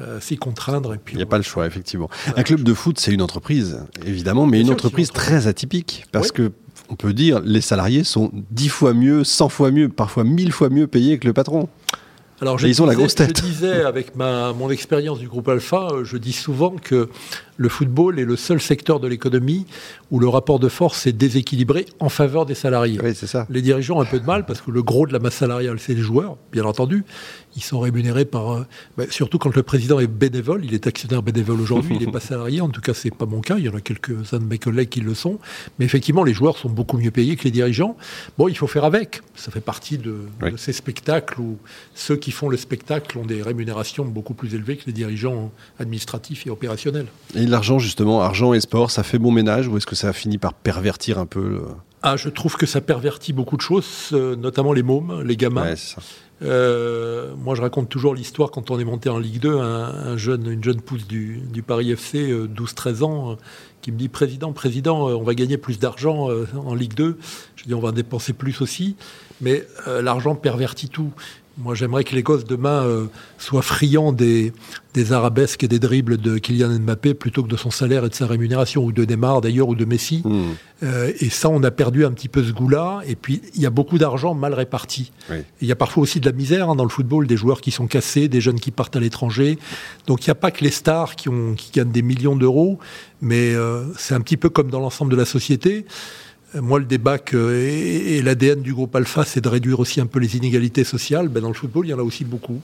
euh, 0.00 0.36
contraindre. 0.40 0.94
Et 0.94 0.98
puis 0.98 1.14
il 1.14 1.18
n'y 1.18 1.22
a 1.22 1.26
pas 1.26 1.36
le 1.36 1.42
choix, 1.42 1.66
effectivement. 1.66 2.08
Un 2.36 2.42
club 2.42 2.62
de 2.62 2.74
foot, 2.74 2.98
c'est 2.98 3.12
une 3.12 3.22
entreprise, 3.22 3.80
évidemment, 4.04 4.46
mais 4.46 4.60
une 4.60 4.70
entreprise 4.70 5.10
très 5.10 5.46
atypique, 5.46 6.04
parce 6.12 6.28
oui. 6.28 6.34
que 6.34 6.52
on 6.88 6.96
peut 6.96 7.12
dire 7.12 7.40
les 7.44 7.60
salariés 7.60 8.02
sont 8.02 8.30
dix 8.50 8.68
fois 8.68 8.94
mieux, 8.94 9.22
cent 9.24 9.48
fois 9.48 9.70
mieux, 9.70 9.88
parfois 9.88 10.24
mille 10.24 10.52
fois 10.52 10.70
mieux 10.70 10.86
payés 10.86 11.18
que 11.18 11.26
le 11.26 11.32
patron. 11.32 11.68
Alors, 12.40 12.56
je 12.56 12.66
ils 12.66 12.70
disais, 12.70 12.80
ont 12.80 12.86
la 12.86 12.94
grosse 12.94 13.14
tête. 13.14 13.36
Je 13.36 13.42
disais, 13.42 13.82
avec 13.84 14.16
ma, 14.16 14.52
mon 14.54 14.70
expérience 14.70 15.18
du 15.18 15.28
groupe 15.28 15.48
Alpha, 15.48 15.88
euh, 15.92 16.04
je 16.04 16.16
dis 16.16 16.32
souvent 16.32 16.70
que 16.70 17.10
le 17.58 17.68
football 17.68 18.18
est 18.18 18.24
le 18.24 18.36
seul 18.36 18.60
secteur 18.60 18.98
de 18.98 19.06
l'économie 19.06 19.66
où 20.10 20.18
le 20.18 20.28
rapport 20.28 20.58
de 20.58 20.68
force 20.68 21.06
est 21.06 21.12
déséquilibré 21.12 21.84
en 21.98 22.08
faveur 22.08 22.46
des 22.46 22.54
salariés. 22.54 22.98
Oui, 23.02 23.14
c'est 23.14 23.26
ça. 23.26 23.46
Les 23.50 23.60
dirigeants 23.60 23.98
ont 23.98 24.00
un 24.00 24.06
peu 24.06 24.18
de 24.18 24.24
mal 24.24 24.46
parce 24.46 24.62
que 24.62 24.70
le 24.70 24.82
gros 24.82 25.06
de 25.06 25.12
la 25.12 25.18
masse 25.18 25.34
salariale, 25.34 25.78
c'est 25.78 25.92
les 25.92 26.00
joueurs, 26.00 26.38
bien 26.50 26.64
entendu. 26.64 27.04
Ils 27.56 27.62
sont 27.62 27.80
rémunérés 27.80 28.24
par. 28.24 28.52
Euh, 28.52 28.66
bah, 28.96 29.04
surtout 29.10 29.38
quand 29.38 29.54
le 29.54 29.62
président 29.62 29.98
est 30.00 30.06
bénévole, 30.06 30.64
il 30.64 30.74
est 30.74 30.86
actionnaire 30.86 31.22
bénévole 31.22 31.60
aujourd'hui, 31.60 31.96
il 31.98 32.06
n'est 32.06 32.12
pas 32.12 32.20
salarié. 32.30 32.60
En 32.60 32.68
tout 32.68 32.80
cas, 32.80 32.94
c'est 32.94 33.14
pas 33.14 33.26
mon 33.26 33.40
cas. 33.40 33.56
Il 33.58 33.64
y 33.64 33.68
en 33.68 33.74
a 33.74 33.80
quelques-uns 33.80 34.38
de 34.38 34.44
mes 34.44 34.58
collègues 34.58 34.88
qui 34.88 35.00
le 35.00 35.14
sont. 35.14 35.38
Mais 35.78 35.84
effectivement, 35.84 36.24
les 36.24 36.34
joueurs 36.34 36.56
sont 36.56 36.70
beaucoup 36.70 36.98
mieux 36.98 37.10
payés 37.10 37.36
que 37.36 37.44
les 37.44 37.50
dirigeants. 37.50 37.96
Bon, 38.38 38.48
il 38.48 38.56
faut 38.56 38.66
faire 38.66 38.84
avec. 38.84 39.22
Ça 39.34 39.50
fait 39.50 39.60
partie 39.60 39.98
de, 39.98 40.16
oui. 40.42 40.52
de 40.52 40.56
ces 40.56 40.72
spectacles 40.72 41.40
où 41.40 41.58
ceux 41.94 42.16
qui 42.16 42.30
font 42.30 42.48
le 42.48 42.56
spectacle 42.56 43.18
ont 43.18 43.26
des 43.26 43.42
rémunérations 43.42 44.04
beaucoup 44.04 44.34
plus 44.34 44.54
élevées 44.54 44.76
que 44.76 44.84
les 44.86 44.92
dirigeants 44.92 45.52
administratifs 45.78 46.46
et 46.46 46.50
opérationnels. 46.50 47.06
Et 47.34 47.46
l'argent, 47.46 47.78
justement, 47.78 48.20
argent 48.20 48.52
et 48.52 48.60
sport, 48.60 48.90
ça 48.90 49.02
fait 49.02 49.18
bon 49.18 49.32
ménage 49.32 49.68
ou 49.68 49.76
est-ce 49.76 49.86
que 49.86 49.96
ça 49.96 50.08
a 50.08 50.12
fini 50.12 50.38
par 50.38 50.54
pervertir 50.54 51.18
un 51.18 51.26
peu 51.26 51.48
le... 51.48 51.62
ah, 52.02 52.16
Je 52.16 52.28
trouve 52.28 52.56
que 52.56 52.66
ça 52.66 52.80
pervertit 52.80 53.32
beaucoup 53.32 53.56
de 53.56 53.62
choses, 53.62 54.10
euh, 54.12 54.36
notamment 54.36 54.72
les 54.72 54.82
mômes, 54.82 55.22
les 55.22 55.36
gamins. 55.36 55.62
Ouais, 55.62 55.76
euh, 56.42 57.34
moi, 57.36 57.54
je 57.54 57.60
raconte 57.60 57.88
toujours 57.88 58.14
l'histoire 58.14 58.50
quand 58.50 58.70
on 58.70 58.78
est 58.78 58.84
monté 58.84 59.08
en 59.08 59.18
Ligue 59.18 59.40
2, 59.40 59.58
un, 59.58 59.62
un 59.62 60.16
jeune, 60.16 60.50
une 60.50 60.64
jeune 60.64 60.80
pousse 60.80 61.06
du, 61.06 61.42
du 61.52 61.62
Paris 61.62 61.90
FC, 61.90 62.30
euh, 62.30 62.48
12-13 62.48 63.02
ans, 63.02 63.32
euh, 63.32 63.34
qui 63.80 63.92
me 63.92 63.96
dit 63.96 64.08
Président, 64.08 64.52
Président, 64.52 65.08
euh, 65.08 65.14
on 65.14 65.22
va 65.22 65.34
gagner 65.34 65.56
plus 65.56 65.78
d'argent 65.78 66.28
en 66.56 66.74
Ligue 66.74 66.94
2. 66.94 67.18
Je 67.56 67.64
dis 67.64 67.74
On 67.74 67.80
va 67.80 67.92
dépenser 67.92 68.32
plus 68.32 68.60
aussi. 68.60 68.96
Mais 69.40 69.66
l'argent 69.86 70.34
pervertit 70.34 70.90
tout. 70.90 71.12
Moi, 71.58 71.74
j'aimerais 71.74 72.04
que 72.04 72.14
les 72.14 72.22
gosses 72.22 72.44
demain 72.44 72.84
euh, 72.84 73.06
soient 73.36 73.60
friands 73.60 74.12
des, 74.12 74.52
des, 74.94 75.12
arabesques 75.12 75.62
et 75.64 75.68
des 75.68 75.78
dribbles 75.78 76.16
de 76.16 76.38
Kylian 76.38 76.78
Mbappé 76.78 77.12
plutôt 77.12 77.42
que 77.42 77.48
de 77.48 77.56
son 77.56 77.70
salaire 77.70 78.04
et 78.04 78.08
de 78.08 78.14
sa 78.14 78.26
rémunération, 78.26 78.82
ou 78.82 78.92
de 78.92 79.04
Neymar 79.04 79.42
d'ailleurs, 79.42 79.68
ou 79.68 79.74
de 79.74 79.84
Messi. 79.84 80.22
Mmh. 80.24 80.42
Euh, 80.84 81.12
et 81.20 81.28
ça, 81.28 81.50
on 81.50 81.62
a 81.62 81.70
perdu 81.70 82.06
un 82.06 82.12
petit 82.12 82.28
peu 82.28 82.42
ce 82.42 82.52
goût-là. 82.52 83.00
Et 83.06 83.14
puis, 83.14 83.42
il 83.54 83.60
y 83.60 83.66
a 83.66 83.70
beaucoup 83.70 83.98
d'argent 83.98 84.32
mal 84.32 84.54
réparti. 84.54 85.12
Oui. 85.28 85.38
Il 85.60 85.68
y 85.68 85.72
a 85.72 85.76
parfois 85.76 86.02
aussi 86.02 86.20
de 86.20 86.26
la 86.26 86.32
misère 86.32 86.70
hein, 86.70 86.76
dans 86.76 86.84
le 86.84 86.90
football, 86.90 87.26
des 87.26 87.36
joueurs 87.36 87.60
qui 87.60 87.72
sont 87.72 87.86
cassés, 87.86 88.28
des 88.28 88.40
jeunes 88.40 88.60
qui 88.60 88.70
partent 88.70 88.96
à 88.96 89.00
l'étranger. 89.00 89.58
Donc, 90.06 90.24
il 90.24 90.30
n'y 90.30 90.32
a 90.32 90.36
pas 90.36 90.50
que 90.50 90.64
les 90.64 90.70
stars 90.70 91.14
qui, 91.14 91.28
ont, 91.28 91.54
qui 91.54 91.72
gagnent 91.72 91.92
des 91.92 92.02
millions 92.02 92.36
d'euros, 92.36 92.78
mais 93.20 93.54
euh, 93.54 93.84
c'est 93.96 94.14
un 94.14 94.20
petit 94.20 94.36
peu 94.36 94.48
comme 94.48 94.70
dans 94.70 94.80
l'ensemble 94.80 95.10
de 95.10 95.16
la 95.16 95.24
société. 95.24 95.84
Moi, 96.54 96.80
le 96.80 96.84
débat 96.84 97.18
que, 97.18 97.54
et, 97.54 98.16
et 98.16 98.22
l'ADN 98.22 98.60
du 98.60 98.74
groupe 98.74 98.94
Alpha, 98.96 99.24
c'est 99.24 99.40
de 99.40 99.48
réduire 99.48 99.78
aussi 99.78 100.00
un 100.00 100.06
peu 100.06 100.18
les 100.18 100.36
inégalités 100.36 100.82
sociales. 100.82 101.28
Ben, 101.28 101.40
dans 101.40 101.48
le 101.48 101.54
football, 101.54 101.86
il 101.86 101.90
y 101.90 101.94
en 101.94 101.98
a 101.98 102.02
aussi 102.02 102.24
beaucoup. 102.24 102.60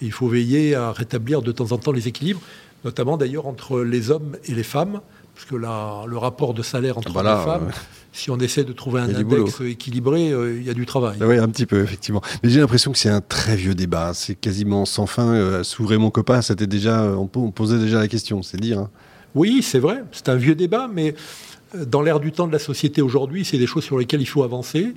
Et 0.00 0.06
il 0.06 0.12
faut 0.12 0.28
veiller 0.28 0.74
à 0.74 0.92
rétablir 0.92 1.42
de 1.42 1.52
temps 1.52 1.72
en 1.72 1.78
temps 1.78 1.92
les 1.92 2.08
équilibres, 2.08 2.40
notamment 2.84 3.16
d'ailleurs 3.16 3.46
entre 3.46 3.80
les 3.80 4.10
hommes 4.10 4.36
et 4.46 4.54
les 4.54 4.62
femmes, 4.62 5.00
parce 5.34 5.46
que 5.46 5.56
la, 5.56 6.04
le 6.06 6.16
rapport 6.16 6.54
de 6.54 6.62
salaire 6.62 6.96
entre 6.96 7.12
voilà, 7.12 7.38
les 7.38 7.44
femmes, 7.44 7.68
euh, 7.68 7.78
si 8.12 8.30
on 8.30 8.38
essaie 8.38 8.64
de 8.64 8.72
trouver 8.72 9.02
un 9.02 9.14
index 9.14 9.60
équilibré, 9.60 10.30
euh, 10.30 10.56
il 10.58 10.66
y 10.66 10.70
a 10.70 10.74
du 10.74 10.86
travail. 10.86 11.18
Oui, 11.20 11.36
un 11.36 11.48
petit 11.48 11.66
peu, 11.66 11.82
effectivement. 11.82 12.22
Mais 12.42 12.48
j'ai 12.48 12.60
l'impression 12.60 12.90
que 12.90 12.98
c'est 12.98 13.10
un 13.10 13.20
très 13.20 13.54
vieux 13.54 13.74
débat. 13.74 14.12
C'est 14.14 14.34
quasiment 14.34 14.86
sans 14.86 15.06
fin. 15.06 15.34
Euh, 15.34 15.62
sous 15.62 15.84
Raymond 15.84 16.10
Coppa, 16.10 16.40
c'était 16.40 16.66
déjà, 16.66 17.04
on, 17.04 17.28
on, 17.34 17.50
posait 17.50 17.78
déjà 17.78 17.98
la 17.98 18.08
question, 18.08 18.42
c'est 18.42 18.58
dire. 18.58 18.78
Hein. 18.78 18.90
Oui, 19.36 19.62
c'est 19.62 19.78
vrai. 19.78 20.02
C'est 20.12 20.30
un 20.30 20.36
vieux 20.36 20.54
débat, 20.54 20.88
mais 20.90 21.14
dans 21.74 22.00
l'air 22.00 22.20
du 22.20 22.32
temps 22.32 22.46
de 22.46 22.52
la 22.52 22.58
société 22.58 23.02
aujourd'hui, 23.02 23.44
c'est 23.44 23.58
des 23.58 23.66
choses 23.66 23.84
sur 23.84 23.98
lesquelles 23.98 24.22
il 24.22 24.26
faut 24.26 24.42
avancer. 24.42 24.94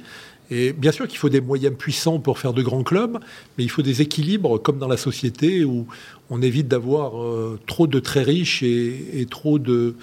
Et 0.49 0.71
bien 0.71 0.93
sûr 0.93 1.09
qu'il 1.09 1.19
faut 1.19 1.27
des 1.27 1.41
moyens 1.41 1.75
puissants 1.75 2.19
pour 2.19 2.39
faire 2.39 2.53
de 2.53 2.63
grands 2.63 2.83
clubs, 2.83 3.19
mais 3.57 3.65
il 3.65 3.69
faut 3.69 3.81
des 3.81 4.01
équilibres 4.01 4.57
comme 4.61 4.79
dans 4.79 4.87
la 4.87 4.95
société 4.95 5.65
où 5.65 5.87
on 6.29 6.41
évite 6.41 6.69
d'avoir 6.69 7.21
euh, 7.21 7.59
trop 7.67 7.85
de 7.85 7.99
très 7.99 8.23
riches 8.23 8.63
et, 8.63 9.27
trop 9.29 9.59
de, 9.59 9.95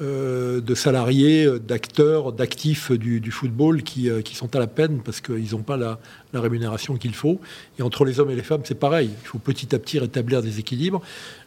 euh, 0.00 0.74
salariés, 0.76 1.48
d'acteurs, 1.58 2.32
d'actifs 2.32 2.92
du, 2.92 3.30
football 3.32 3.82
qui, 3.82 4.08
euh, 4.08 4.22
sont 4.32 4.54
à 4.54 4.60
la 4.60 4.68
peine 4.68 5.00
parce 5.04 5.20
qu'ils 5.20 5.50
n'ont 5.52 5.62
pas 5.62 5.76
la 5.76 5.98
rémunération 6.32 6.96
qu'il 6.96 7.14
faut. 7.14 7.40
Et 7.80 7.82
entre 7.82 8.04
les 8.04 8.20
hommes 8.20 8.30
et 8.30 8.36
les 8.36 8.44
femmes, 8.44 8.62
c'est 8.64 8.78
pareil. 8.78 9.10
Il 9.24 9.26
faut 9.26 9.38
petit 9.38 9.74
à 9.74 9.78
petit 9.80 9.98
rétablir 9.98 10.40
des 10.40 10.60
équilibres. 10.60 11.02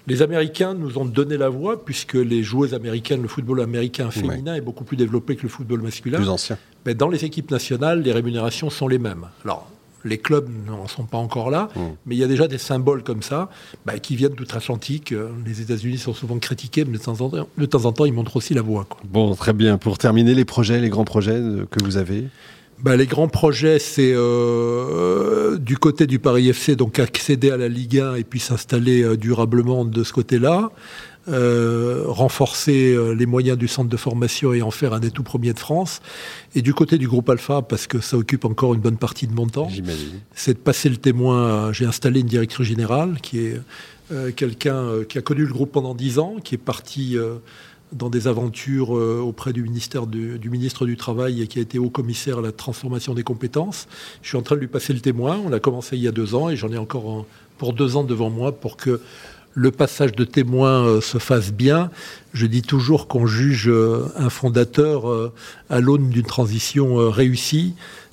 Les 0.08 0.22
Américains 0.22 0.74
nous 0.74 0.98
ont 0.98 1.06
donné 1.06 1.38
la 1.38 1.50
voie 1.50 1.84
puisque 1.84 2.14
les 2.14 2.44
joueuses 2.44 2.74
américaines, 2.74 3.22
le 3.22 3.28
football 3.28 3.62
américain 3.62 4.12
féminin 4.12 4.52
ouais. 4.52 4.58
est 4.60 4.62
beaucoup 4.62 4.84
plus 4.84 4.98
développé 4.98 5.36
que 5.36 5.44
le 5.44 5.50
football 5.50 5.82
masculin. 5.82 6.18
Plus 6.18 6.30
ancien. 6.30 6.58
Mais 6.86 6.94
dans 6.94 7.10
les 7.10 7.26
équipes 7.26 7.50
nationales, 7.50 8.02
les 8.02 8.12
rémunérations 8.12 8.70
sont 8.70 8.88
les 8.88 9.00
mêmes. 9.00 9.26
Alors, 9.44 9.68
les 10.04 10.20
clubs 10.20 10.48
n'en 10.68 10.88
sont 10.88 11.06
pas 11.06 11.18
encore 11.18 11.50
là, 11.50 11.70
mmh. 11.76 11.80
mais 12.06 12.16
il 12.16 12.20
y 12.20 12.24
a 12.24 12.28
déjà 12.28 12.48
des 12.48 12.60
symboles 12.60 13.04
comme 13.04 13.24
ça 13.24 13.50
bah, 13.88 13.98
qui 13.98 14.16
viennent 14.16 14.36
d'outre-Atlantique. 14.36 15.14
Les 15.46 15.62
États-Unis 15.62 15.98
sont 15.98 16.14
souvent 16.14 16.38
critiqués, 16.38 16.86
mais 16.86 17.00
de 17.00 17.04
temps 17.04 17.20
en 17.22 17.30
temps, 17.30 17.48
de 17.58 17.66
temps, 17.66 17.86
en 17.86 17.92
temps 17.92 18.06
ils 18.06 18.14
montrent 18.14 18.36
aussi 18.36 18.54
la 18.54 18.62
voie. 18.62 18.86
Quoi. 18.88 19.02
Bon, 19.04 19.34
très 19.34 19.54
bien. 19.54 19.80
Pour 19.80 19.98
terminer, 19.98 20.36
les 20.36 20.46
projets, 20.46 20.80
les 20.80 20.90
grands 20.90 21.06
projets 21.06 21.42
que 21.72 21.84
vous 21.84 21.98
avez 21.98 22.26
bah, 22.80 22.96
les 22.98 23.06
grands 23.06 23.30
projets, 23.30 23.80
c'est 23.80 24.12
euh, 24.14 25.58
du 25.58 25.78
côté 25.78 26.08
du 26.08 26.20
Paris 26.20 26.50
FC, 26.50 26.76
donc 26.76 27.00
accéder 27.00 27.50
à 27.50 27.58
la 27.58 27.70
Ligue 27.70 28.00
1 28.00 28.16
et 28.16 28.24
puis 28.24 28.40
s'installer 28.40 29.02
euh, 29.02 29.18
durablement 29.18 29.86
de 29.86 30.04
ce 30.04 30.12
côté-là. 30.12 30.72
Euh, 31.28 32.04
renforcer 32.06 32.96
les 33.16 33.26
moyens 33.26 33.58
du 33.58 33.68
centre 33.68 33.90
de 33.90 33.98
formation 33.98 34.54
et 34.54 34.62
en 34.62 34.70
faire 34.70 34.94
un 34.94 35.00
des 35.00 35.10
tout 35.10 35.24
premiers 35.24 35.54
de 35.54 35.60
France. 35.60 36.02
Et 36.54 36.62
du 36.62 36.76
côté 36.76 37.00
du 37.00 37.08
groupe 37.08 37.28
Alpha, 37.30 37.64
parce 37.64 37.88
que 37.88 38.00
ça 38.00 38.18
occupe 38.18 38.46
encore 38.46 38.76
une 38.76 38.82
bonne 38.82 38.98
partie 38.98 39.26
de 39.26 39.34
mon 39.34 39.48
temps, 39.48 39.70
c'est 40.36 40.54
de 40.54 40.60
passer 40.60 40.90
le 40.90 40.98
témoin. 40.98 41.72
J'ai 41.74 41.86
installé 41.86 42.20
une 42.20 42.28
directrice 42.28 42.68
générale 42.68 43.18
qui 43.24 43.40
est 43.40 43.60
euh, 44.12 44.32
quelqu'un 44.32 45.04
qui 45.10 45.18
a 45.18 45.22
connu 45.22 45.46
le 45.46 45.52
groupe 45.52 45.72
pendant 45.72 45.96
dix 45.96 46.20
ans, 46.20 46.36
qui 46.44 46.54
est 46.54 46.60
parti 46.60 47.18
dans 47.92 48.10
des 48.10 48.28
aventures 48.28 48.98
euh, 48.98 49.20
auprès 49.20 49.54
du 49.54 49.64
ministère 49.64 50.08
du, 50.08 50.40
ministre 50.50 50.86
du 50.86 50.98
Travail 50.98 51.42
et 51.42 51.48
qui 51.48 51.60
a 51.60 51.62
été 51.62 51.80
haut 51.80 51.90
commissaire 51.90 52.40
à 52.40 52.42
la 52.42 52.52
transformation 52.52 53.14
des 53.14 53.24
compétences. 53.24 53.88
Je 54.22 54.30
suis 54.30 54.38
en 54.38 54.42
train 54.42 54.56
de 54.56 54.62
lui 54.62 54.68
passer 54.68 54.94
le 54.94 55.00
témoin. 55.00 55.40
On 55.46 55.54
a 55.54 55.60
commencé 55.60 55.96
il 55.96 56.04
y 56.04 56.08
a 56.08 56.12
deux 56.12 56.36
ans 56.36 56.50
et 56.50 56.56
j'en 56.56 56.72
ai 56.72 56.78
encore 56.78 57.26
pour 57.58 57.74
deux 57.74 57.96
ans 57.96 58.04
devant 58.04 58.30
moi 58.30 58.52
pour 58.52 58.78
que 58.78 59.02
le 59.54 59.72
passage 59.72 60.12
de 60.12 60.26
témoin 60.26 60.86
euh, 60.86 61.02
se 61.02 61.18
fasse 61.18 61.54
bien. 61.54 61.90
Je 62.34 62.46
dis 62.46 62.62
toujours 62.62 63.08
qu'on 63.08 63.26
juge 63.26 63.70
euh, 63.70 64.06
un 64.18 64.30
fondateur 64.30 65.32
à 65.70 65.80
l'aune 65.80 66.10
d'une 66.10 66.26
transition 66.26 67.10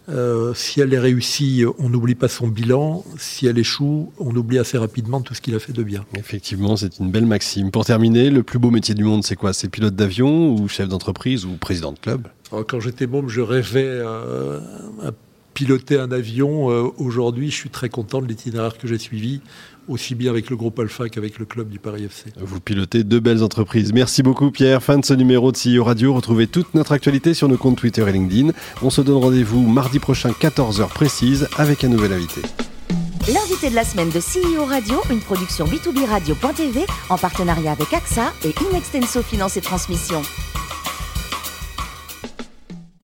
euh, 0.09 0.53
si 0.55 0.81
elle 0.81 0.93
est 0.93 0.99
réussie, 0.99 1.65
on 1.79 1.89
n'oublie 1.89 2.15
pas 2.15 2.29
son 2.29 2.49
bilan. 2.49 3.05
Si 3.19 3.47
elle 3.47 3.59
échoue, 3.59 4.13
on 4.19 4.35
oublie 4.35 4.59
assez 4.59 4.79
rapidement 4.79 5.21
tout 5.21 5.35
ce 5.35 5.41
qu'il 5.41 5.55
a 5.55 5.59
fait 5.59 5.73
de 5.73 5.83
bien. 5.83 6.05
Effectivement, 6.17 6.77
c'est 6.77 6.99
une 6.99 7.11
belle 7.11 7.27
maxime. 7.27 7.71
Pour 7.71 7.85
terminer, 7.85 8.31
le 8.31 8.43
plus 8.43 8.59
beau 8.59 8.71
métier 8.71 8.95
du 8.95 9.05
monde, 9.05 9.25
c'est 9.25 9.37
quoi? 9.37 9.53
C'est 9.53 9.69
pilote 9.69 9.95
d'avion 9.95 10.55
ou 10.55 10.69
chef 10.69 10.89
d'entreprise 10.89 11.45
ou 11.45 11.57
président 11.57 11.93
de 11.93 11.99
club? 11.99 12.29
Alors, 12.51 12.67
Quand 12.67 12.81
j'étais 12.81 13.07
môme, 13.07 13.29
je 13.29 13.41
rêvais 13.41 14.01
piloter 15.55 15.99
un 15.99 16.13
avion. 16.13 16.67
Aujourd'hui, 16.99 17.51
je 17.51 17.57
suis 17.57 17.71
très 17.71 17.89
content 17.89 18.21
de 18.21 18.27
l'itinéraire 18.27 18.79
que 18.79 18.89
j'ai 18.89 18.99
suivi 18.99 19.41
aussi 19.89 20.15
bien 20.15 20.31
avec 20.31 20.51
le 20.51 20.57
groupe 20.57 20.79
Alpha 20.79 21.09
qu'avec 21.09 21.39
le 21.39 21.45
club 21.45 21.69
du 21.69 21.79
Paris 21.79 22.05
FC. 22.05 22.27
Vous 22.37 22.61
pilotez 22.61 23.05
deux 23.05 23.21
belles 23.21 23.43
entreprises. 23.43 23.93
Merci 23.93 24.23
beaucoup 24.23 24.51
Pierre. 24.51 24.83
Fin 24.83 24.99
de 24.99 25.05
ce 25.05 25.15
numéro 25.15 25.53
de 25.53 25.57
CEO 25.57 25.85
Radio. 25.85 26.15
Retrouvez 26.15 26.47
toute 26.47 26.75
notre 26.75 26.93
actualité 26.93 27.35
sur 27.35 27.49
nos 27.49 27.57
comptes 27.57 27.79
Twitter 27.79 28.05
et 28.09 28.13
LinkedIn. 28.13 28.53
On 28.83 28.91
se 28.91 29.01
donne 29.01 29.23
rendez-vous 29.23 29.61
mardi 29.61 29.99
prochain 29.99 30.31
14h 30.31 30.89
précise 30.89 31.49
avec 31.57 31.85
un 31.85 31.89
nouvel 31.89 32.13
invité. 32.13 32.43
L'invité 33.29 33.71
de 33.71 33.77
la 33.77 33.85
semaine 33.85 34.11
de 34.11 34.19
CEO 34.19 34.65
Radio, 34.65 35.01
une 35.11 35.21
production 35.21 35.65
B2B 35.67 36.07
Radio.tv 36.07 36.85
en 37.09 37.17
partenariat 37.17 37.73
avec 37.73 37.93
AXA 37.93 38.33
et 38.45 38.53
Inextenso 38.69 39.23
Finance 39.23 39.57
et 39.57 39.61
Transmission. 39.61 40.23